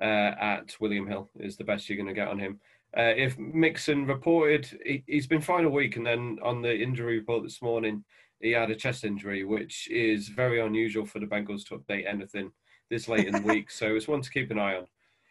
uh, 0.00 0.04
at 0.04 0.76
William 0.80 1.06
Hill 1.06 1.30
is 1.38 1.56
the 1.56 1.64
best 1.64 1.88
you're 1.88 1.96
going 1.96 2.08
to 2.08 2.14
get 2.14 2.28
on 2.28 2.38
him. 2.38 2.60
Uh, 2.96 3.12
if 3.16 3.38
Mixon 3.38 4.06
reported, 4.06 4.78
he, 4.84 5.02
has 5.10 5.26
been 5.26 5.40
fine 5.40 5.64
a 5.64 5.70
week, 5.70 5.96
and 5.96 6.06
then 6.06 6.38
on 6.42 6.62
the 6.62 6.74
injury 6.74 7.18
report 7.18 7.42
this 7.42 7.60
morning, 7.60 8.04
he 8.40 8.52
had 8.52 8.70
a 8.70 8.76
chest 8.76 9.04
injury, 9.04 9.44
which 9.44 9.88
is 9.90 10.28
very 10.28 10.60
unusual 10.60 11.06
for 11.06 11.18
the 11.18 11.26
Bengals 11.26 11.66
to 11.66 11.78
update 11.78 12.06
anything 12.06 12.52
this 12.90 13.08
late 13.08 13.26
in 13.26 13.32
the 13.32 13.40
week. 13.40 13.70
So 13.70 13.94
it's 13.94 14.08
one 14.08 14.20
to 14.22 14.30
keep 14.30 14.50
an 14.50 14.58
eye 14.58 14.76
on. 14.76 14.86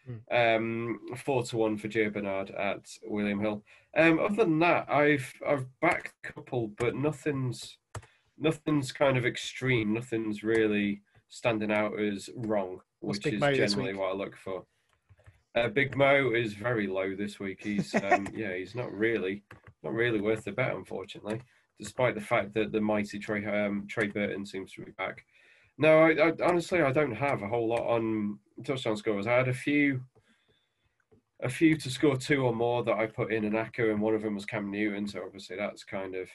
Mm. 0.10 0.58
Um, 0.58 1.00
four 1.18 1.44
to 1.44 1.58
one 1.58 1.78
for 1.78 1.88
Gio 1.88 2.14
Bernard 2.14 2.52
at 2.52 2.86
William 3.04 3.40
Hill. 3.40 3.64
Um, 3.98 4.20
other 4.20 4.44
than 4.44 4.60
that, 4.60 4.90
I've 4.90 5.34
I've 5.48 5.66
backed 5.80 6.14
a 6.24 6.34
couple, 6.34 6.72
but 6.78 6.96
nothing's 6.96 7.78
nothing's 8.38 8.92
kind 8.92 9.18
of 9.18 9.26
extreme. 9.26 9.94
Nothing's 9.94 10.44
really 10.44 11.02
standing 11.30 11.72
out 11.72 12.00
as 12.00 12.30
wrong, 12.36 12.82
which 13.00 13.26
is 13.26 13.40
generally 13.40 13.94
what 13.94 14.12
I 14.12 14.14
look 14.14 14.36
for. 14.38 14.66
Uh, 15.56 15.70
Big 15.70 15.96
Mo 15.96 16.32
is 16.34 16.54
very 16.54 16.86
low 16.86 17.16
this 17.16 17.40
week. 17.40 17.64
He's 17.64 17.96
um, 17.96 18.28
yeah, 18.34 18.54
he's 18.56 18.76
not 18.76 18.92
really 18.92 19.44
not 19.84 19.94
really 19.94 20.22
worth 20.22 20.44
the 20.44 20.52
bet, 20.52 20.76
unfortunately. 20.76 21.42
Despite 21.80 22.16
the 22.16 22.22
fact 22.22 22.54
that 22.54 22.72
the 22.72 22.82
mighty 22.82 23.20
Trey 23.20 23.46
um, 23.46 23.86
Trey 23.88 24.08
Burton 24.08 24.46
seems 24.46 24.74
to 24.74 24.82
be 24.82 24.92
back. 24.92 25.26
No, 25.78 26.00
I, 26.00 26.12
I, 26.12 26.34
honestly 26.44 26.82
I 26.82 26.92
don't 26.92 27.16
have 27.16 27.42
a 27.42 27.48
whole 27.48 27.68
lot 27.68 27.88
on 27.88 28.40
touchdown 28.64 28.98
scores. 28.98 29.28
I 29.28 29.34
had 29.34 29.48
a 29.48 29.54
few, 29.54 30.02
a 31.42 31.50
few 31.50 31.76
to 31.78 31.90
score 31.90 32.18
two 32.18 32.46
or 32.46 32.56
more 32.56 32.84
that 32.84 32.98
I 32.98 33.08
put 33.08 33.34
in 33.34 33.46
an 33.46 33.56
echo, 33.56 33.92
and 33.92 34.02
one 34.02 34.16
of 34.16 34.22
them 34.22 34.36
was 34.36 34.46
Cam 34.46 34.72
Newton. 34.72 35.08
So 35.08 35.24
obviously 35.24 35.58
that's 35.58 35.84
kind 35.84 36.16
of 36.16 36.30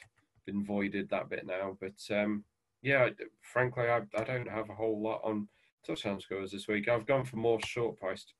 been 0.45 0.63
voided 0.63 1.09
that 1.09 1.29
bit 1.29 1.45
now. 1.45 1.77
But 1.79 1.99
um, 2.15 2.43
yeah, 2.81 3.09
frankly, 3.41 3.87
I, 3.87 4.01
I 4.15 4.23
don't 4.23 4.49
have 4.49 4.69
a 4.69 4.75
whole 4.75 5.01
lot 5.01 5.21
on 5.23 5.47
touchdown 5.85 6.19
scores 6.19 6.51
this 6.51 6.67
week. 6.67 6.87
I've 6.87 7.07
gone 7.07 7.25
for 7.25 7.37
more 7.37 7.59
short 7.65 7.97
priced 7.97 8.33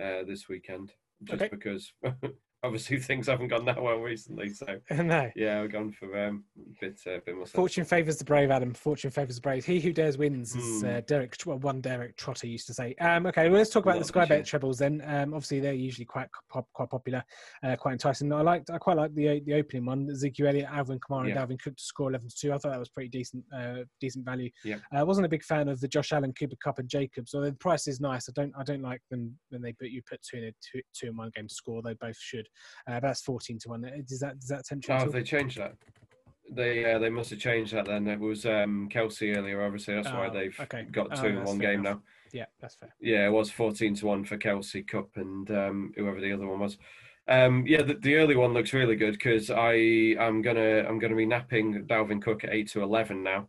uh, 0.00 0.24
this 0.26 0.48
weekend 0.48 0.92
just 1.24 1.42
okay. 1.42 1.48
because 1.50 1.92
obviously 2.62 2.98
things 3.00 3.26
haven't 3.26 3.48
gone 3.48 3.64
that 3.64 3.82
well 3.82 3.96
recently. 3.96 4.50
So 4.50 4.66
no. 4.90 5.30
yeah, 5.34 5.60
we're 5.60 5.68
gone 5.68 5.92
for 5.92 6.26
um, 6.26 6.44
a 6.56 6.80
bit, 6.80 7.00
uh, 7.06 7.18
bit 7.24 7.36
more. 7.36 7.46
Fortune 7.46 7.84
favours 7.84 8.16
the 8.16 8.24
brave, 8.24 8.50
Adam. 8.50 8.72
Fortune 8.74 9.10
favours 9.10 9.36
the 9.36 9.40
brave. 9.40 9.64
He 9.64 9.80
who 9.80 9.92
dares 9.92 10.18
wins, 10.18 10.56
as 10.56 10.84
uh, 10.84 10.86
hmm. 10.86 11.00
Derek, 11.06 11.36
well, 11.46 11.58
one 11.58 11.80
Derek 11.80 12.16
Trotter 12.16 12.46
used 12.46 12.66
to 12.68 12.74
say. 12.74 12.94
Um, 13.00 13.26
okay, 13.26 13.48
well, 13.48 13.58
let's 13.58 13.70
talk 13.70 13.84
about 13.84 13.98
the 13.98 14.04
Sky 14.04 14.24
Bet 14.24 14.46
trebles 14.46 14.78
then. 14.78 15.02
Um, 15.06 15.34
obviously, 15.34 15.60
they're 15.60 15.72
usually 15.72 16.04
quite 16.04 16.28
pop, 16.50 16.66
quite 16.72 16.90
popular, 16.90 17.24
uh, 17.62 17.76
quite 17.76 17.92
enticing. 17.92 18.32
I 18.32 18.42
liked, 18.42 18.70
I 18.70 18.78
quite 18.78 18.96
like 18.96 19.14
the 19.14 19.40
the 19.46 19.54
opening 19.54 19.84
one. 19.84 20.08
Ezekiel 20.10 20.48
Elliott, 20.48 20.68
Alvin 20.70 20.98
Kamara, 21.00 21.28
yeah. 21.28 21.40
and 21.40 21.50
Dalvin 21.50 21.62
Cook 21.62 21.76
to 21.76 21.82
score 21.82 22.10
eleven 22.10 22.28
to 22.28 22.34
two. 22.34 22.52
I 22.52 22.58
thought 22.58 22.70
that 22.70 22.78
was 22.78 22.88
pretty 22.88 23.08
decent, 23.08 23.44
uh, 23.54 23.78
decent 24.00 24.24
value. 24.24 24.50
Yeah. 24.64 24.76
I 24.92 24.98
uh, 24.98 25.04
wasn't 25.04 25.26
a 25.26 25.28
big 25.28 25.44
fan 25.44 25.68
of 25.68 25.80
the 25.80 25.88
Josh 25.88 26.12
Allen, 26.12 26.32
Cooper 26.38 26.56
Kupp, 26.62 26.78
and 26.78 26.88
Jacobs. 26.88 27.34
Although 27.34 27.50
the 27.50 27.56
price 27.56 27.86
is 27.88 28.00
nice, 28.00 28.28
I 28.28 28.32
don't, 28.34 28.52
I 28.58 28.62
don't 28.62 28.82
like 28.82 29.00
them 29.10 29.36
when 29.50 29.62
they 29.62 29.72
put 29.72 29.88
you 29.88 30.02
put 30.08 30.20
two 30.22 30.38
in 30.38 30.44
a 30.44 30.52
two, 30.62 30.80
two 30.94 31.08
in 31.08 31.16
one 31.16 31.30
game 31.34 31.48
to 31.48 31.54
score. 31.54 31.82
They 31.82 31.94
both 31.94 32.18
should. 32.18 32.46
Uh, 32.86 33.00
that's 33.00 33.22
fourteen 33.22 33.58
to 33.60 33.68
one. 33.70 33.82
Does 34.06 34.20
that 34.20 34.38
does 34.38 34.48
that 34.48 34.64
tempt 34.64 34.88
you? 34.88 34.94
Oh, 34.94 35.08
they 35.08 35.22
changed 35.22 35.58
that. 35.58 35.74
They 36.50 36.92
uh, 36.92 36.98
they 36.98 37.10
must 37.10 37.30
have 37.30 37.38
changed 37.38 37.72
that 37.72 37.86
then. 37.86 38.06
It 38.08 38.20
was 38.20 38.44
um, 38.46 38.88
Kelce 38.92 39.36
earlier, 39.36 39.64
obviously. 39.64 39.94
That's 39.94 40.08
oh, 40.08 40.18
why 40.18 40.28
they've 40.28 40.58
okay. 40.60 40.84
got 40.90 41.14
two 41.16 41.26
oh, 41.26 41.28
in 41.28 41.44
one 41.44 41.58
game 41.58 41.80
enough. 41.80 41.96
now. 41.96 42.02
Yeah, 42.32 42.46
that's 42.60 42.74
fair. 42.74 42.94
Yeah, 43.00 43.26
it 43.26 43.32
was 43.32 43.50
fourteen 43.50 43.94
to 43.96 44.06
one 44.06 44.24
for 44.24 44.36
Kelce 44.36 44.86
Kupp 44.86 45.16
and 45.16 45.50
um, 45.50 45.92
whoever 45.96 46.20
the 46.20 46.32
other 46.32 46.46
one 46.46 46.60
was. 46.60 46.78
Um, 47.28 47.64
yeah, 47.66 47.82
the, 47.82 47.94
the, 47.94 48.16
early 48.16 48.34
one 48.34 48.52
looks 48.52 48.72
really 48.72 48.96
good 48.96 49.12
because 49.12 49.48
I 49.48 49.74
am 50.18 50.42
gonna 50.42 50.84
I'm 50.88 50.98
gonna 50.98 51.14
be 51.14 51.26
napping 51.26 51.86
Dalvin 51.86 52.20
Cook 52.20 52.42
at 52.42 52.52
eight 52.52 52.68
to 52.70 52.82
eleven 52.82 53.22
now. 53.22 53.48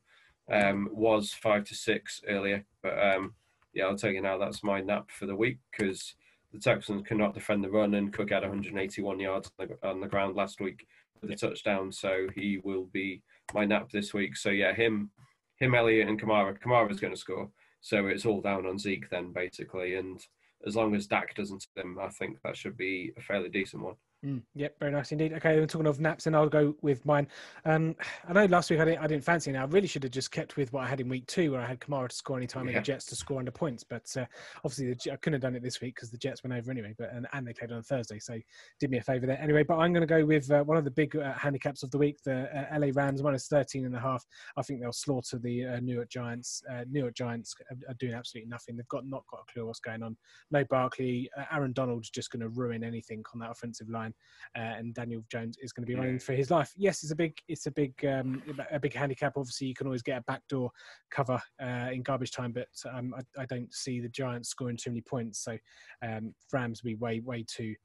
Um, 0.52 0.90
was 0.92 1.32
five 1.32 1.64
to 1.66 1.76
six 1.76 2.22
earlier, 2.28 2.66
but 2.82 3.02
um, 3.02 3.34
yeah, 3.74 3.86
I'll 3.86 3.98
tell 3.98 4.12
you 4.12 4.22
now 4.22 4.38
that's 4.38 4.64
my 4.64 4.82
nap 4.82 5.10
for 5.10 5.26
the 5.26 5.36
week 5.36 5.60
because 5.72 6.16
the 6.54 6.60
Texans 6.60 7.04
cannot 7.06 7.34
defend 7.34 7.64
the 7.64 7.70
run, 7.70 7.96
and 7.96 8.14
Cook 8.14 8.30
had 8.30 8.44
181 8.44 9.20
yards 9.20 9.52
on 9.84 10.00
the 10.00 10.08
ground 10.08 10.36
last 10.36 10.62
week 10.62 10.86
with 11.22 11.32
a 11.32 11.36
touchdown, 11.36 11.92
so 11.92 12.28
he 12.36 12.60
will 12.64 12.86
be 12.94 13.24
my 13.54 13.66
nap 13.66 13.90
this 13.92 14.14
week. 14.14 14.38
So 14.38 14.50
yeah, 14.50 14.74
him, 14.74 15.10
him, 15.58 15.74
Elliott, 15.74 16.08
and 16.08 16.22
Kamara. 16.22 16.58
Kamara's 16.60 17.00
going 17.00 17.14
to 17.14 17.20
score, 17.20 17.50
so 17.82 18.08
it's 18.08 18.26
all 18.26 18.42
down 18.42 18.68
on 18.68 18.78
Zeke 18.78 19.10
then 19.10 19.34
basically, 19.34 19.96
and 19.96 20.24
as 20.66 20.76
long 20.76 20.96
as 20.96 21.08
Dak 21.08 21.34
doesn't 21.36 21.66
them, 21.76 21.98
I 22.00 22.10
think 22.10 22.38
that 22.44 22.56
should 22.56 22.78
be 22.78 23.12
a 23.18 23.22
fairly 23.22 23.50
decent 23.50 23.84
one. 23.84 23.96
Mm, 24.26 24.42
yep, 24.56 24.80
very 24.80 24.92
nice 24.92 25.12
indeed. 25.12 25.34
Okay, 25.34 25.60
we're 25.60 25.68
talking 25.68 25.86
of 25.86 26.00
naps, 26.00 26.28
and 26.28 26.36
I'll 26.36 26.48
go 26.48 26.74
with 26.82 27.06
mine. 27.06 27.28
Um, 27.66 27.94
I 28.28 28.32
know 28.32 28.46
last 28.46 28.70
week 28.70 28.80
I 28.80 28.86
didn't, 28.86 29.00
I 29.00 29.08
didn't 29.08 29.26
fancy 29.26 29.52
it. 29.52 29.58
I 29.58 29.66
really 29.66 29.88
should 29.88 30.04
have 30.04 30.14
just 30.14 30.32
kept 30.32 30.56
with 30.56 30.72
what 30.72 30.86
I 30.86 30.88
had 30.88 31.02
in 31.02 31.10
week 31.10 31.28
two, 31.28 31.52
where 31.52 31.60
I 31.60 31.66
had 31.66 31.82
Kamara 31.82 32.08
to 32.08 32.16
score 32.16 32.38
any 32.38 32.48
time 32.48 32.66
yeah. 32.66 32.78
and 32.78 32.78
the 32.78 32.86
Jets 32.86 33.06
to 33.08 33.18
score 33.18 33.40
under 33.40 33.52
points. 33.52 33.84
But 33.84 34.16
uh, 34.18 34.26
obviously, 34.64 34.94
the, 34.94 35.12
I 35.12 35.18
couldn't 35.18 35.34
have 35.34 35.42
done 35.42 35.56
it 35.56 35.62
this 35.62 35.82
week 35.82 35.96
because 35.96 36.10
the 36.10 36.18
Jets 36.18 36.42
went 36.42 36.54
over 36.54 36.72
anyway. 36.72 36.96
But 36.98 37.12
and, 37.12 37.28
and, 37.34 37.46
they 37.46 37.52
played 37.52 37.74
on 37.74 37.84
Thursday, 37.84 38.18
so 38.18 38.40
did 38.80 38.92
me 38.92 38.98
a 38.98 39.04
favour 39.04 39.26
there. 39.26 39.42
Anyway, 39.42 39.64
but 39.64 39.76
I'm 39.76 39.92
going 39.92 40.08
to 40.08 40.08
go 40.08 40.26
with 40.26 40.50
uh, 40.50 40.64
one 40.64 40.78
of 40.78 40.86
the 40.86 40.92
big 40.92 41.18
uh, 41.18 41.34
handicaps 41.34 41.84
of 41.84 41.92
the 41.92 41.98
week: 41.98 42.24
the 42.24 42.48
uh, 42.58 42.80
LA 42.80 42.92
Rams 42.94 43.22
minus 43.22 43.48
13 43.50 43.86
and 43.86 43.96
a 43.96 44.00
half. 44.00 44.26
I 44.56 44.62
think 44.62 44.80
they'll 44.80 44.94
slaughter 44.94 45.38
the 45.38 45.66
uh, 45.66 45.80
New 45.82 45.96
York 45.96 46.10
Giants. 46.10 46.64
Uh, 46.72 46.86
New 46.90 47.02
York 47.02 47.16
Giants 47.16 47.56
are, 47.70 47.92
are, 47.92 47.96
doing 47.96 48.14
absolutely 48.14 48.50
nothing. 48.50 48.78
They've 48.78 48.88
got 48.88 49.06
not 49.06 49.26
got 49.30 49.42
a 49.42 49.52
clue 49.52 49.66
what's 49.66 49.82
going 49.82 50.02
on. 50.02 50.16
No 50.50 50.64
Barkley. 50.64 51.30
Aaron 51.52 51.74
Donald's 51.74 52.10
just 52.10 52.32
going 52.32 52.40
to 52.40 52.48
ruin 52.48 52.86
anything 52.86 53.22
on 53.34 53.42
that 53.42 53.52
offensive 53.52 53.90
line. 53.90 54.13
Time, 54.56 54.62
uh, 54.62 54.78
and 54.78 54.94
Daniel 54.94 55.24
Jones 55.32 55.58
is 55.62 55.72
going 55.72 55.86
to 55.86 55.92
be 55.92 55.96
running 55.96 56.20
for 56.20 56.34
his 56.34 56.52
life. 56.52 56.72
Yes, 56.76 57.04
it's 57.04 57.12
a 57.12 57.16
big, 57.16 57.38
it's 57.48 57.66
a 57.66 57.72
big, 57.72 57.94
um, 58.06 58.42
a 58.72 58.80
big 58.80 58.94
handicap. 58.94 59.34
Obviously, 59.38 59.68
you 59.68 59.76
can 59.76 59.88
always 59.88 60.04
get 60.04 60.18
a 60.18 60.24
backdoor 60.24 60.72
cover 61.12 61.42
uh, 61.62 61.90
in 61.92 62.04
garbage 62.04 62.32
time, 62.32 62.52
but 62.52 62.68
um, 62.92 63.14
I, 63.18 63.42
I, 63.42 63.46
don't 63.46 63.74
see 63.74 64.00
the 64.00 64.10
Giants 64.10 64.50
scoring 64.50 64.78
too 64.78 64.92
many 64.92 65.02
points. 65.02 65.44
So 65.44 65.58
um, 66.02 66.34
Rams 66.52 66.84
will 66.84 66.90
be 66.90 66.96
way, 66.96 67.20
way 67.20 67.46
too. 67.48 67.76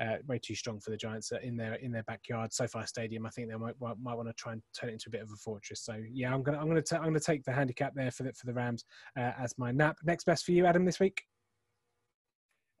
Uh, 0.00 0.16
way 0.26 0.40
too 0.40 0.56
strong 0.56 0.80
for 0.80 0.90
the 0.90 0.96
Giants 0.96 1.30
in 1.44 1.56
their 1.56 1.74
in 1.74 1.92
their 1.92 2.02
backyard, 2.02 2.52
SoFi 2.52 2.84
Stadium. 2.84 3.26
I 3.26 3.30
think 3.30 3.48
they 3.48 3.54
might 3.54 3.80
might, 3.80 3.96
might 4.02 4.16
want 4.16 4.26
to 4.26 4.34
try 4.34 4.50
and 4.50 4.60
turn 4.76 4.90
it 4.90 4.94
into 4.94 5.04
a 5.06 5.10
bit 5.10 5.22
of 5.22 5.30
a 5.30 5.36
fortress. 5.36 5.82
So 5.82 6.02
yeah, 6.12 6.34
I'm 6.34 6.42
gonna 6.42 6.58
I'm 6.58 6.66
gonna 6.66 6.82
i 6.90 6.96
I'm 6.96 7.04
gonna 7.04 7.20
take 7.20 7.44
the 7.44 7.52
handicap 7.52 7.94
there 7.94 8.10
for 8.10 8.24
the 8.24 8.32
for 8.32 8.46
the 8.46 8.54
Rams 8.54 8.84
uh, 9.16 9.30
as 9.38 9.54
my 9.56 9.70
nap. 9.70 9.98
Next 10.02 10.24
best 10.24 10.46
for 10.46 10.50
you, 10.50 10.66
Adam, 10.66 10.84
this 10.84 10.98
week. 10.98 11.22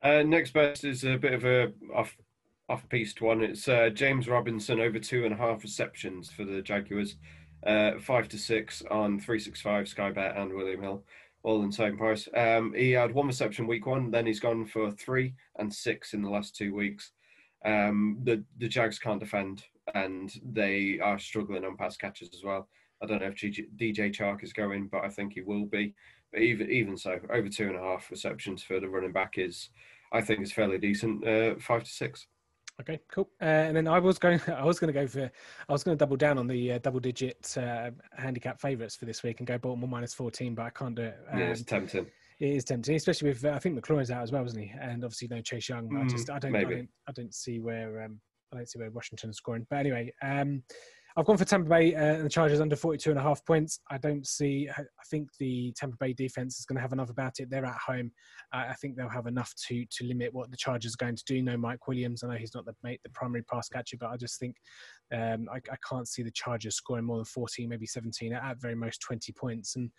Uh, 0.02 0.24
next 0.24 0.52
best 0.52 0.82
is 0.82 1.04
a 1.04 1.16
bit 1.16 1.34
of 1.34 1.44
a 1.44 1.72
off 1.94 2.16
off 2.68 2.88
piste 2.88 3.20
one. 3.20 3.42
It's 3.42 3.68
uh, 3.68 3.90
James 3.90 4.28
Robinson 4.28 4.80
over 4.80 4.98
two 4.98 5.24
and 5.24 5.34
a 5.34 5.36
half 5.36 5.62
receptions 5.62 6.30
for 6.30 6.44
the 6.44 6.62
Jaguars, 6.62 7.16
uh, 7.66 7.92
five 8.00 8.28
to 8.30 8.38
six 8.38 8.82
on 8.90 9.20
three 9.20 9.38
six 9.38 9.60
five 9.60 9.88
Sky 9.88 10.10
Bet 10.10 10.36
and 10.36 10.54
William 10.54 10.82
Hill, 10.82 11.04
all 11.42 11.62
in 11.62 11.70
the 11.70 11.76
same 11.76 11.96
price. 11.96 12.28
Um, 12.34 12.72
he 12.74 12.92
had 12.92 13.14
one 13.14 13.26
reception 13.26 13.66
week 13.66 13.86
one, 13.86 14.10
then 14.10 14.26
he's 14.26 14.40
gone 14.40 14.64
for 14.64 14.90
three 14.90 15.34
and 15.58 15.72
six 15.72 16.14
in 16.14 16.22
the 16.22 16.30
last 16.30 16.56
two 16.56 16.74
weeks. 16.74 17.12
Um, 17.64 18.18
the 18.24 18.44
the 18.58 18.68
Jags 18.68 18.98
can't 18.98 19.20
defend, 19.20 19.64
and 19.94 20.32
they 20.44 20.98
are 21.02 21.18
struggling 21.18 21.64
on 21.64 21.76
pass 21.76 21.96
catches 21.96 22.30
as 22.34 22.44
well. 22.44 22.68
I 23.02 23.06
don't 23.06 23.20
know 23.20 23.26
if 23.26 23.36
DJ 23.36 24.14
Chark 24.14 24.42
is 24.42 24.52
going, 24.54 24.88
but 24.88 25.04
I 25.04 25.08
think 25.08 25.34
he 25.34 25.42
will 25.42 25.66
be. 25.66 25.94
But 26.32 26.40
even 26.40 26.70
even 26.70 26.96
so, 26.96 27.18
over 27.30 27.48
two 27.48 27.68
and 27.68 27.76
a 27.76 27.82
half 27.82 28.10
receptions 28.10 28.62
for 28.62 28.80
the 28.80 28.88
running 28.88 29.12
back 29.12 29.34
is 29.36 29.68
I 30.12 30.22
think 30.22 30.40
it's 30.40 30.52
fairly 30.52 30.78
decent. 30.78 31.26
Uh, 31.26 31.56
five 31.58 31.84
to 31.84 31.90
six. 31.90 32.26
Okay, 32.80 33.00
cool. 33.08 33.28
Uh, 33.40 33.44
and 33.44 33.76
then 33.76 33.86
I 33.86 33.98
was 33.98 34.18
going, 34.18 34.40
I 34.48 34.64
was 34.64 34.78
going 34.78 34.92
to 34.92 35.00
go 35.00 35.06
for, 35.06 35.30
I 35.68 35.72
was 35.72 35.84
going 35.84 35.96
to 35.96 35.98
double 35.98 36.16
down 36.16 36.38
on 36.38 36.46
the 36.46 36.72
uh, 36.72 36.78
double-digit 36.78 37.56
uh, 37.56 37.90
handicap 38.16 38.60
favourites 38.60 38.96
for 38.96 39.04
this 39.04 39.22
week 39.22 39.40
and 39.40 39.46
go 39.46 39.58
Baltimore 39.58 39.88
minus 39.88 40.14
fourteen, 40.14 40.54
but 40.54 40.66
I 40.66 40.70
can't 40.70 40.94
do 40.94 41.02
it. 41.02 41.18
Um, 41.30 41.38
yeah, 41.38 41.46
it's 41.46 41.62
tempting. 41.62 42.06
It 42.40 42.48
is 42.48 42.64
tempting, 42.64 42.96
especially 42.96 43.28
with 43.28 43.44
I 43.44 43.58
think 43.58 43.80
McLaurin's 43.80 44.10
out 44.10 44.22
as 44.22 44.32
well, 44.32 44.44
isn't 44.44 44.60
he? 44.60 44.72
And 44.80 45.04
obviously 45.04 45.28
no 45.28 45.40
Chase 45.40 45.68
Young. 45.68 45.88
Mm, 45.88 46.04
I 46.04 46.08
just 46.08 46.30
I 46.30 46.38
don't, 46.38 46.56
I 46.56 46.64
don't, 46.64 46.88
I 47.08 47.12
don't 47.12 47.34
see 47.34 47.60
where 47.60 48.02
um, 48.02 48.20
I 48.52 48.56
don't 48.56 48.68
see 48.68 48.78
where 48.78 48.90
Washington's 48.90 49.36
scoring. 49.36 49.66
But 49.70 49.78
anyway, 49.78 50.12
um, 50.22 50.62
I've 51.16 51.26
gone 51.26 51.36
for 51.36 51.44
Tampa 51.44 51.68
Bay 51.68 51.94
uh, 51.94 52.14
and 52.14 52.24
the 52.24 52.30
Chargers 52.30 52.60
under 52.60 52.74
42 52.74 53.10
and 53.10 53.18
a 53.20 53.22
half 53.22 53.44
points. 53.44 53.78
I 53.88 53.98
don't 53.98 54.26
see, 54.26 54.68
I 54.76 54.82
think 55.08 55.28
the 55.38 55.72
Tampa 55.76 55.96
Bay 55.98 56.12
defense 56.12 56.58
is 56.58 56.66
going 56.66 56.74
to 56.74 56.82
have 56.82 56.92
enough 56.92 57.08
about 57.08 57.38
it. 57.38 57.48
They're 57.48 57.64
at 57.64 57.78
home. 57.86 58.10
Uh, 58.52 58.64
I 58.68 58.74
think 58.74 58.96
they'll 58.96 59.08
have 59.08 59.28
enough 59.28 59.54
to 59.68 59.84
to 59.84 60.04
limit 60.04 60.34
what 60.34 60.50
the 60.50 60.56
Chargers 60.56 60.94
are 60.94 61.04
going 61.04 61.14
to 61.14 61.24
do. 61.24 61.40
No 61.40 61.56
Mike 61.56 61.86
Williams. 61.86 62.24
I 62.24 62.28
know 62.28 62.34
he's 62.34 62.54
not 62.54 62.64
the 62.64 62.74
mate, 62.82 63.00
the 63.04 63.10
primary 63.10 63.44
pass 63.44 63.68
catcher, 63.68 63.96
but 63.98 64.10
I 64.10 64.16
just 64.16 64.40
think 64.40 64.56
um, 65.12 65.46
I, 65.52 65.58
I, 65.70 65.76
can't 65.88 66.08
see 66.08 66.24
the 66.24 66.32
Chargers 66.32 66.74
scoring 66.76 67.04
more 67.04 67.18
than 67.18 67.26
14, 67.26 67.68
maybe 67.68 67.86
17, 67.86 68.32
at 68.32 68.60
very 68.60 68.74
most 68.74 69.00
20 69.02 69.32
points. 69.32 69.76
And 69.76 69.90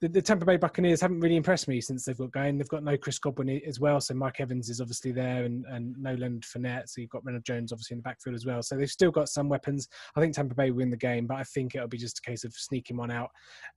the, 0.00 0.08
the, 0.08 0.22
Tampa 0.22 0.44
Bay 0.44 0.56
Buccaneers 0.56 1.00
haven't 1.00 1.20
really 1.20 1.36
impressed 1.36 1.66
me 1.66 1.80
since 1.80 2.04
they've 2.04 2.16
got 2.16 2.30
going. 2.30 2.56
They've 2.56 2.68
got 2.68 2.84
no 2.84 2.96
Chris 2.96 3.18
Godwin 3.18 3.60
as 3.66 3.80
well, 3.80 4.00
so 4.00 4.14
Mike 4.14 4.40
Evans 4.40 4.68
is 4.68 4.80
obviously 4.80 5.10
there, 5.10 5.44
and, 5.44 5.64
and 5.66 5.96
no 5.98 6.14
Leonard 6.14 6.42
Fournette. 6.42 6.88
So 6.88 7.00
you've 7.00 7.10
got 7.10 7.24
Ronald 7.24 7.44
Jones 7.44 7.72
obviously 7.72 7.94
in 7.94 7.98
the 7.98 8.04
backfield 8.04 8.36
as 8.36 8.46
well. 8.46 8.62
So 8.62 8.76
they've 8.76 8.88
still 8.88 9.10
got 9.10 9.28
some 9.28 9.48
weapons. 9.48 9.88
I 10.14 10.20
think 10.20 10.34
Tampa 10.34 10.54
Bay 10.54 10.70
will 10.70 10.78
win 10.78 10.90
the 10.90 10.96
game, 10.96 11.26
but 11.26 11.36
I 11.36 11.44
think 11.44 11.74
it'll 11.74 11.88
be 11.88 11.98
just 11.98 12.18
a 12.18 12.22
case 12.22 12.44
of 12.44 12.52
sneaking 12.54 12.96
one 12.96 13.10
out 13.10 13.30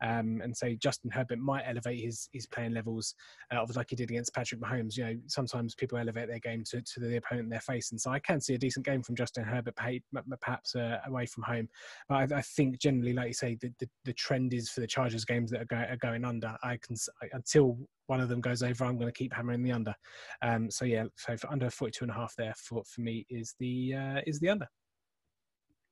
um, 0.04 0.42
and 0.44 0.56
say 0.56 0.76
Justin 0.76 1.10
Herbert 1.10 1.40
might 1.40 1.64
elevate 1.66 2.04
his 2.04 2.30
his 2.32 2.46
playing 2.46 2.74
levels, 2.74 3.16
uh, 3.52 3.66
like 3.76 3.90
he 3.90 3.96
did 3.96 4.12
against 4.12 4.34
Patrick 4.34 4.62
Mahomes. 4.62 4.98
You 4.98 5.06
know, 5.06 5.16
sometimes 5.28 5.74
people 5.74 5.98
elevate 5.98 6.28
their 6.28 6.40
game 6.40 6.64
to, 6.70 6.82
to 6.82 7.00
the 7.00 7.18
opponent 7.18 7.50
they're 7.50 7.60
facing. 7.62 7.98
so 7.98 8.12
I 8.12 8.20
can 8.20 8.40
see 8.40 8.54
a 8.54 8.60
decent 8.60 8.86
game 8.86 9.02
from 9.02 9.16
Justin 9.16 9.44
Herbert, 9.44 9.76
perhaps 9.76 10.76
uh, 10.76 11.00
away 11.08 11.26
from 11.26 11.44
home. 11.44 11.68
But 12.08 12.32
I, 12.32 12.38
I, 12.38 12.42
think 12.42 12.80
generally, 12.80 13.14
like 13.14 13.28
you 13.28 13.34
say, 13.34 13.58
the, 13.60 13.74
the, 13.80 13.90
the 14.06 14.14
trend 14.14 14.54
is 14.54 14.70
for 14.70 14.82
the 14.82 14.88
Chargers 14.88 15.26
games 15.26 15.52
that 15.52 15.62
are, 15.62 15.98
going 15.98 16.11
going 16.12 16.26
under. 16.26 16.56
I 16.64 16.78
can 16.78 16.96
until 17.34 17.78
one 18.08 18.20
of 18.20 18.30
them 18.30 18.42
goes 18.42 18.64
over, 18.64 18.84
I'm 18.84 18.98
going 18.98 19.12
to 19.12 19.18
keep 19.18 19.34
hammering 19.34 19.64
the 19.64 19.72
under. 19.72 19.96
Um, 20.42 20.70
so 20.70 20.86
yeah, 20.86 21.06
so 21.16 21.38
for 21.38 21.52
under 21.52 21.70
42 21.70 22.04
and 22.04 22.12
a 22.12 22.16
half 22.16 22.36
there 22.36 22.54
for, 22.58 22.84
for 22.84 23.02
me 23.02 23.26
is 23.30 23.56
the 23.60 23.96
uh, 23.96 24.22
is 24.28 24.40
the 24.40 24.50
under. 24.50 24.68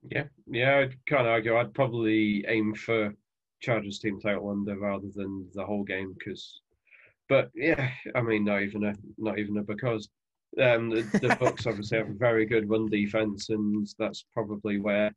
Yeah, 0.09 0.25
yeah, 0.47 0.79
I 0.79 0.89
can't 1.07 1.27
argue. 1.27 1.57
I'd 1.57 1.73
probably 1.73 2.45
aim 2.47 2.73
for 2.73 3.13
Chargers 3.61 3.99
team 3.99 4.19
title 4.19 4.49
under 4.49 4.77
rather 4.77 5.07
than 5.13 5.47
the 5.53 5.65
whole 5.65 5.83
game 5.83 6.15
because, 6.17 6.61
but 7.27 7.49
yeah, 7.53 7.89
I 8.15 8.21
mean, 8.21 8.45
not 8.45 8.61
even 8.61 8.85
a 8.85 8.93
not 9.17 9.39
even 9.39 9.57
a 9.57 9.63
because. 9.63 10.09
Um, 10.59 10.89
the, 10.89 11.01
the 11.01 11.27
Bucs 11.39 11.67
obviously 11.67 11.99
have 11.99 12.09
a 12.09 12.13
very 12.13 12.43
good 12.43 12.67
run 12.67 12.89
defense, 12.89 13.49
and 13.49 13.87
that's 13.99 14.25
probably 14.33 14.79
where 14.79 15.11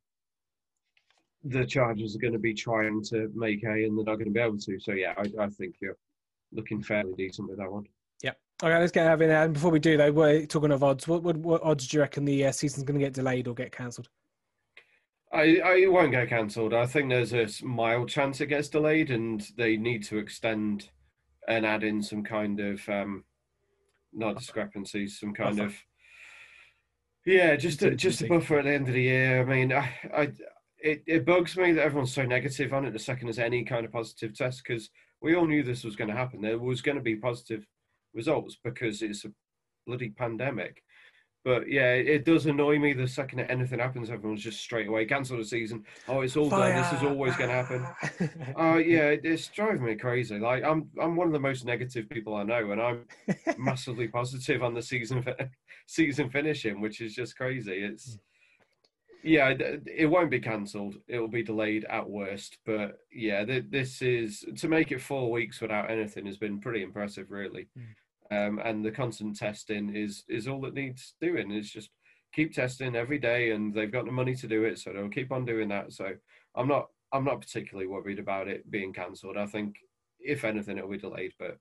the 1.44 1.64
Chargers 1.64 2.14
are 2.14 2.20
going 2.20 2.32
to 2.32 2.38
be 2.38 2.54
trying 2.54 3.02
to 3.04 3.30
make 3.34 3.60
hay 3.62 3.84
and 3.84 3.98
they're 3.98 4.04
not 4.04 4.16
going 4.16 4.26
to 4.26 4.30
be 4.30 4.40
able 4.40 4.58
to. 4.58 4.78
So 4.78 4.92
yeah, 4.92 5.14
I, 5.16 5.44
I 5.44 5.48
think 5.48 5.76
you're 5.80 5.96
looking 6.52 6.82
fairly 6.82 7.12
decent 7.16 7.48
with 7.48 7.58
that 7.58 7.70
one. 7.70 7.84
Yeah. 8.22 8.32
Okay, 8.62 8.78
let's 8.78 8.92
get 8.92 9.06
having 9.06 9.30
And 9.30 9.54
before 9.54 9.70
we 9.70 9.80
do 9.80 9.96
though, 9.96 10.12
we're 10.12 10.46
talking 10.46 10.70
of 10.70 10.84
odds. 10.84 11.08
What, 11.08 11.22
what, 11.22 11.36
what 11.38 11.62
odds 11.62 11.88
do 11.88 11.96
you 11.96 12.00
reckon 12.02 12.24
the 12.24 12.46
uh, 12.46 12.52
season's 12.52 12.84
going 12.84 12.98
to 12.98 13.04
get 13.04 13.14
delayed 13.14 13.48
or 13.48 13.54
get 13.54 13.72
cancelled? 13.72 14.08
I, 15.32 15.60
I 15.64 15.76
it 15.76 15.92
won't 15.92 16.10
get 16.10 16.28
cancelled. 16.28 16.74
I 16.74 16.86
think 16.86 17.08
there's 17.08 17.32
a 17.32 17.48
mild 17.64 18.10
chance 18.10 18.40
it 18.40 18.48
gets 18.48 18.68
delayed, 18.68 19.10
and 19.10 19.42
they 19.56 19.78
need 19.78 20.04
to 20.04 20.18
extend 20.18 20.90
and 21.48 21.64
add 21.64 21.82
in 21.82 22.02
some 22.02 22.22
kind 22.22 22.60
of 22.60 22.86
um, 22.88 23.24
not 24.12 24.36
discrepancies, 24.36 25.18
some 25.18 25.32
kind 25.32 25.56
buffer. 25.56 25.68
of 25.68 25.74
yeah, 27.24 27.56
just 27.56 27.82
a, 27.82 27.94
just 27.94 28.20
a 28.20 28.26
buffer 28.26 28.58
at 28.58 28.64
the 28.64 28.72
end 28.72 28.88
of 28.88 28.94
the 28.94 29.02
year. 29.02 29.40
I 29.40 29.44
mean, 29.44 29.72
I, 29.72 29.90
I 30.14 30.32
it, 30.82 31.02
it 31.06 31.24
bugs 31.24 31.56
me 31.56 31.72
that 31.72 31.82
everyone's 31.82 32.14
so 32.14 32.24
negative 32.24 32.72
on 32.72 32.84
it 32.84 32.92
the 32.92 32.98
second 32.98 33.26
there's 33.26 33.38
any 33.38 33.64
kind 33.64 33.84
of 33.84 33.92
positive 33.92 34.36
test 34.36 34.62
because 34.66 34.90
we 35.20 35.34
all 35.34 35.46
knew 35.46 35.62
this 35.62 35.84
was 35.84 35.96
going 35.96 36.10
to 36.10 36.16
happen. 36.16 36.40
There 36.42 36.58
was 36.58 36.82
going 36.82 36.96
to 36.96 37.02
be 37.02 37.16
positive 37.16 37.66
results 38.12 38.58
because 38.62 39.02
it's 39.02 39.24
a 39.24 39.32
bloody 39.86 40.10
pandemic. 40.10 40.82
But 41.44 41.68
yeah, 41.68 41.94
it 41.94 42.24
does 42.24 42.46
annoy 42.46 42.78
me 42.78 42.92
the 42.92 43.08
second 43.08 43.38
that 43.38 43.50
anything 43.50 43.80
happens, 43.80 44.10
everyone's 44.10 44.44
just 44.44 44.60
straight 44.60 44.86
away 44.86 45.06
cancel 45.06 45.38
the 45.38 45.44
season. 45.44 45.84
Oh, 46.06 46.20
it's 46.20 46.36
all 46.36 46.48
Fire. 46.48 46.72
done. 46.72 46.82
This 46.82 47.00
is 47.00 47.08
always 47.08 47.36
going 47.36 47.50
to 47.50 47.56
happen. 47.56 47.86
uh, 48.56 48.76
yeah, 48.78 49.14
it's 49.24 49.48
driving 49.48 49.84
me 49.84 49.96
crazy. 49.96 50.38
Like 50.38 50.62
I'm, 50.62 50.88
I'm 51.00 51.16
one 51.16 51.26
of 51.26 51.32
the 51.32 51.40
most 51.40 51.64
negative 51.64 52.08
people 52.10 52.36
I 52.36 52.44
know, 52.44 52.70
and 52.70 52.80
I'm 52.80 53.04
massively 53.58 54.06
positive 54.06 54.62
on 54.62 54.72
the 54.72 54.82
season, 54.82 55.24
season 55.88 56.30
finishing, 56.30 56.80
which 56.80 57.00
is 57.00 57.12
just 57.12 57.36
crazy. 57.36 57.72
It's 57.72 58.18
yeah, 59.22 59.54
it 59.86 60.10
won't 60.10 60.30
be 60.30 60.40
cancelled. 60.40 60.96
It 61.08 61.18
will 61.18 61.28
be 61.28 61.42
delayed 61.42 61.84
at 61.84 62.08
worst. 62.08 62.58
But 62.66 62.98
yeah, 63.12 63.44
this 63.44 64.02
is 64.02 64.44
to 64.56 64.68
make 64.68 64.92
it 64.92 65.00
four 65.00 65.30
weeks 65.30 65.60
without 65.60 65.90
anything 65.90 66.26
has 66.26 66.38
been 66.38 66.60
pretty 66.60 66.82
impressive, 66.82 67.30
really. 67.30 67.68
Mm. 67.78 67.86
Um, 68.30 68.58
and 68.64 68.84
the 68.84 68.90
constant 68.90 69.36
testing 69.36 69.94
is 69.94 70.24
is 70.28 70.48
all 70.48 70.60
that 70.62 70.74
needs 70.74 71.14
doing. 71.20 71.50
Is 71.50 71.70
just 71.70 71.90
keep 72.34 72.52
testing 72.52 72.96
every 72.96 73.18
day, 73.18 73.50
and 73.50 73.72
they've 73.72 73.92
got 73.92 74.06
the 74.06 74.12
money 74.12 74.34
to 74.36 74.48
do 74.48 74.64
it, 74.64 74.78
so 74.78 74.92
they'll 74.92 75.08
keep 75.08 75.32
on 75.32 75.44
doing 75.44 75.68
that. 75.68 75.92
So 75.92 76.12
I'm 76.56 76.68
not 76.68 76.88
I'm 77.12 77.24
not 77.24 77.40
particularly 77.40 77.86
worried 77.86 78.18
about 78.18 78.48
it 78.48 78.70
being 78.70 78.92
cancelled. 78.92 79.36
I 79.36 79.46
think 79.46 79.76
if 80.18 80.44
anything, 80.44 80.78
it'll 80.78 80.90
be 80.90 80.98
delayed, 80.98 81.32
but 81.38 81.58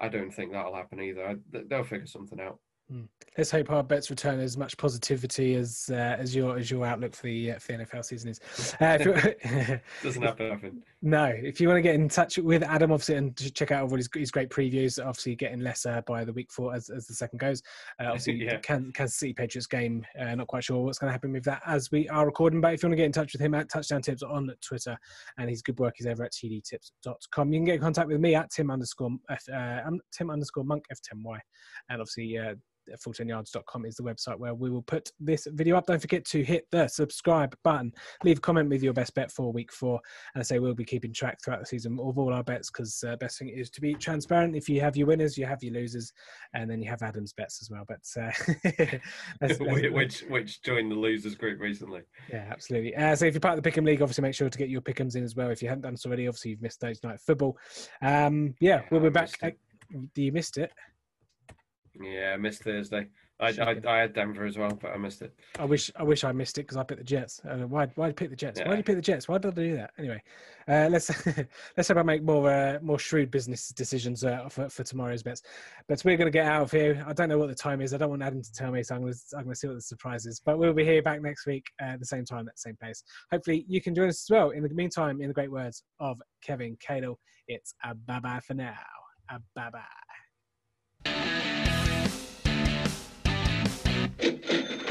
I 0.00 0.08
don't 0.08 0.30
think 0.30 0.52
that'll 0.52 0.74
happen 0.74 1.00
either. 1.00 1.38
They'll 1.50 1.84
figure 1.84 2.06
something 2.06 2.40
out. 2.40 2.58
Mm. 2.90 3.08
Let's 3.38 3.50
hope 3.50 3.70
our 3.70 3.82
bets 3.82 4.10
return 4.10 4.40
as 4.40 4.58
much 4.58 4.76
positivity 4.76 5.54
as 5.54 5.88
uh, 5.90 6.16
as 6.18 6.34
your 6.34 6.58
as 6.58 6.70
your 6.70 6.84
outlook 6.84 7.14
for 7.14 7.22
the 7.22 7.52
uh, 7.52 7.58
for 7.58 7.72
the 7.72 7.84
NFL 7.84 8.04
season 8.04 8.30
is. 8.30 8.40
Uh, 8.80 8.98
Doesn't 10.02 10.22
happen 10.22 10.82
No, 11.00 11.26
if 11.26 11.60
you 11.60 11.68
want 11.68 11.78
to 11.78 11.82
get 11.82 11.94
in 11.94 12.08
touch 12.08 12.38
with 12.38 12.62
Adam, 12.62 12.92
obviously, 12.92 13.14
and 13.14 13.54
check 13.54 13.70
out 13.70 13.88
all 13.88 13.96
his, 13.96 14.08
his 14.14 14.30
great 14.30 14.50
previews, 14.50 14.98
obviously 14.98 15.36
getting 15.36 15.60
lesser 15.60 16.02
by 16.06 16.24
the 16.24 16.32
week 16.32 16.52
four 16.52 16.74
as, 16.74 16.90
as 16.90 17.06
the 17.06 17.14
second 17.14 17.38
goes. 17.38 17.62
Uh, 17.98 18.04
obviously, 18.08 18.34
yeah. 18.34 18.58
Kansas 18.58 19.16
City 19.16 19.32
Patriots 19.32 19.66
game. 19.66 20.04
Uh, 20.20 20.34
not 20.34 20.48
quite 20.48 20.64
sure 20.64 20.82
what's 20.82 20.98
going 20.98 21.08
to 21.08 21.12
happen 21.12 21.32
with 21.32 21.44
that 21.44 21.62
as 21.66 21.90
we 21.90 22.08
are 22.10 22.26
recording. 22.26 22.60
But 22.60 22.74
if 22.74 22.82
you 22.82 22.88
want 22.88 22.92
to 22.94 23.02
get 23.02 23.06
in 23.06 23.12
touch 23.12 23.32
with 23.32 23.40
him 23.40 23.54
at 23.54 23.70
Touchdown 23.70 24.02
Tips 24.02 24.22
on 24.22 24.50
Twitter, 24.60 24.98
and 25.38 25.48
his 25.48 25.62
good 25.62 25.78
work 25.78 25.94
is 26.00 26.06
over 26.06 26.24
at 26.24 26.32
tdtips.com. 26.32 27.52
You 27.52 27.58
can 27.60 27.64
get 27.64 27.76
in 27.76 27.80
contact 27.80 28.08
with 28.08 28.20
me 28.20 28.34
at 28.34 28.50
Tim 28.50 28.70
underscore 28.70 29.10
F, 29.30 29.44
uh, 29.48 29.80
Tim 30.12 30.30
underscore 30.30 30.64
Monk 30.64 30.84
F10Y, 30.92 31.38
and 31.88 32.00
obviously 32.00 32.38
full10yards.com 32.90 33.86
is 33.86 33.96
the 33.96 34.02
website 34.02 34.38
where 34.38 34.54
we 34.54 34.70
will 34.70 34.82
put 34.82 35.10
this 35.20 35.46
video 35.52 35.76
up. 35.76 35.86
Don't 35.86 36.00
forget 36.00 36.24
to 36.26 36.42
hit 36.42 36.66
the 36.70 36.88
subscribe 36.88 37.54
button. 37.62 37.92
Leave 38.24 38.38
a 38.38 38.40
comment 38.40 38.68
with 38.68 38.82
your 38.82 38.92
best 38.92 39.14
bet 39.14 39.30
for 39.30 39.52
week 39.52 39.72
four. 39.72 40.00
And 40.34 40.40
I 40.40 40.44
say 40.44 40.58
we'll 40.58 40.74
be 40.74 40.84
keeping 40.84 41.12
track 41.12 41.38
throughout 41.42 41.60
the 41.60 41.66
season 41.66 41.98
of 42.00 42.18
all 42.18 42.32
our 42.34 42.42
bets 42.42 42.70
because 42.70 43.02
uh, 43.06 43.16
best 43.16 43.38
thing 43.38 43.48
is 43.48 43.70
to 43.70 43.80
be 43.80 43.94
transparent. 43.94 44.56
If 44.56 44.68
you 44.68 44.80
have 44.80 44.96
your 44.96 45.06
winners, 45.06 45.38
you 45.38 45.46
have 45.46 45.62
your 45.62 45.74
losers, 45.74 46.12
and 46.54 46.70
then 46.70 46.82
you 46.82 46.90
have 46.90 47.02
Adam's 47.02 47.32
bets 47.32 47.60
as 47.62 47.70
well. 47.70 47.84
But 47.86 48.00
uh, 48.20 48.30
let's, 49.40 49.60
let's, 49.60 49.90
which 49.92 50.20
which 50.28 50.62
joined 50.62 50.90
the 50.90 50.96
losers 50.96 51.34
group 51.34 51.60
recently. 51.60 52.02
Yeah, 52.30 52.46
absolutely. 52.50 52.94
Uh, 52.96 53.14
so 53.14 53.26
if 53.26 53.34
you're 53.34 53.40
part 53.40 53.56
of 53.56 53.62
the 53.62 53.70
Pick'em 53.70 53.86
League, 53.86 54.02
obviously 54.02 54.22
make 54.22 54.34
sure 54.34 54.50
to 54.50 54.58
get 54.58 54.68
your 54.68 54.80
Pick'ems 54.80 55.16
in 55.16 55.22
as 55.22 55.36
well. 55.36 55.50
If 55.50 55.62
you 55.62 55.68
haven't 55.68 55.82
done 55.82 55.96
so 55.96 56.08
already, 56.08 56.26
obviously 56.26 56.52
you've 56.52 56.62
missed 56.62 56.80
Thursday 56.80 57.08
night 57.08 57.20
football. 57.20 57.56
Um, 58.02 58.54
yeah, 58.60 58.72
yeah, 58.72 58.82
we'll 58.90 59.00
be 59.00 59.10
back. 59.10 59.30
Do 60.14 60.22
You 60.22 60.32
missed 60.32 60.56
it. 60.56 60.72
Yeah, 62.00 62.32
I 62.34 62.36
missed 62.36 62.64
Thursday. 62.64 63.08
I, 63.42 63.48
I, 63.60 63.80
I, 63.88 63.98
had 63.98 64.12
Denver 64.12 64.46
as 64.46 64.56
well, 64.56 64.78
but 64.80 64.92
I 64.92 64.96
missed 64.96 65.20
it. 65.20 65.34
I 65.58 65.64
wish 65.64 65.90
I 65.96 66.04
wish 66.04 66.22
I 66.22 66.30
missed 66.30 66.58
it 66.58 66.62
because 66.62 66.76
I 66.76 66.84
picked 66.84 67.00
the 67.00 67.04
Jets. 67.04 67.40
Uh, 67.44 67.66
why 67.66 67.86
why 67.96 68.12
pick 68.12 68.30
the 68.30 68.36
Jets? 68.36 68.60
Yeah. 68.60 68.66
Why 68.66 68.76
did 68.76 68.78
you 68.78 68.84
pick 68.84 68.96
the 68.96 69.02
Jets? 69.02 69.26
Why 69.26 69.38
did 69.38 69.58
I 69.58 69.62
do 69.62 69.76
that? 69.76 69.90
Anyway, 69.98 70.22
uh, 70.68 70.88
let's 70.88 71.10
let's 71.76 71.88
hope 71.88 71.96
I 71.96 72.02
make 72.02 72.22
more 72.22 72.50
uh, 72.50 72.78
more 72.82 73.00
shrewd 73.00 73.32
business 73.32 73.70
decisions 73.70 74.24
uh, 74.24 74.48
for, 74.48 74.68
for 74.68 74.84
tomorrow's 74.84 75.24
bets. 75.24 75.42
But 75.88 76.04
we're 76.04 76.16
going 76.16 76.30
to 76.30 76.38
get 76.38 76.46
out 76.46 76.62
of 76.62 76.70
here. 76.70 77.04
I 77.06 77.12
don't 77.12 77.28
know 77.28 77.38
what 77.38 77.48
the 77.48 77.54
time 77.54 77.80
is. 77.80 77.92
I 77.92 77.96
don't 77.96 78.10
want 78.10 78.22
Adam 78.22 78.42
to 78.42 78.52
tell 78.52 78.70
me, 78.70 78.82
so 78.84 78.94
I'm 78.94 79.00
going 79.00 79.12
to 79.12 79.36
I'm 79.36 79.42
going 79.42 79.54
to 79.54 79.58
see 79.58 79.66
what 79.66 79.74
the 79.74 79.82
surprise 79.82 80.24
is. 80.24 80.40
But 80.40 80.58
we'll 80.58 80.72
be 80.72 80.84
here 80.84 81.02
back 81.02 81.20
next 81.20 81.44
week 81.44 81.66
at 81.80 81.98
the 81.98 82.06
same 82.06 82.24
time 82.24 82.46
at 82.46 82.54
the 82.54 82.60
same 82.60 82.76
place. 82.76 83.02
Hopefully 83.32 83.64
you 83.66 83.80
can 83.80 83.94
join 83.94 84.08
us 84.08 84.24
as 84.24 84.30
well. 84.30 84.50
In 84.50 84.62
the 84.62 84.68
meantime, 84.68 85.20
in 85.20 85.26
the 85.26 85.34
great 85.34 85.50
words 85.50 85.82
of 85.98 86.22
Kevin 86.42 86.76
Cadle, 86.76 87.18
it's 87.48 87.74
a 87.82 87.94
bye 87.94 88.20
bye 88.20 88.40
for 88.46 88.54
now. 88.54 88.76
A 89.30 89.40
bye 89.56 89.70
bye. 89.70 89.80
Thank 94.22 94.52
you. 94.52 94.81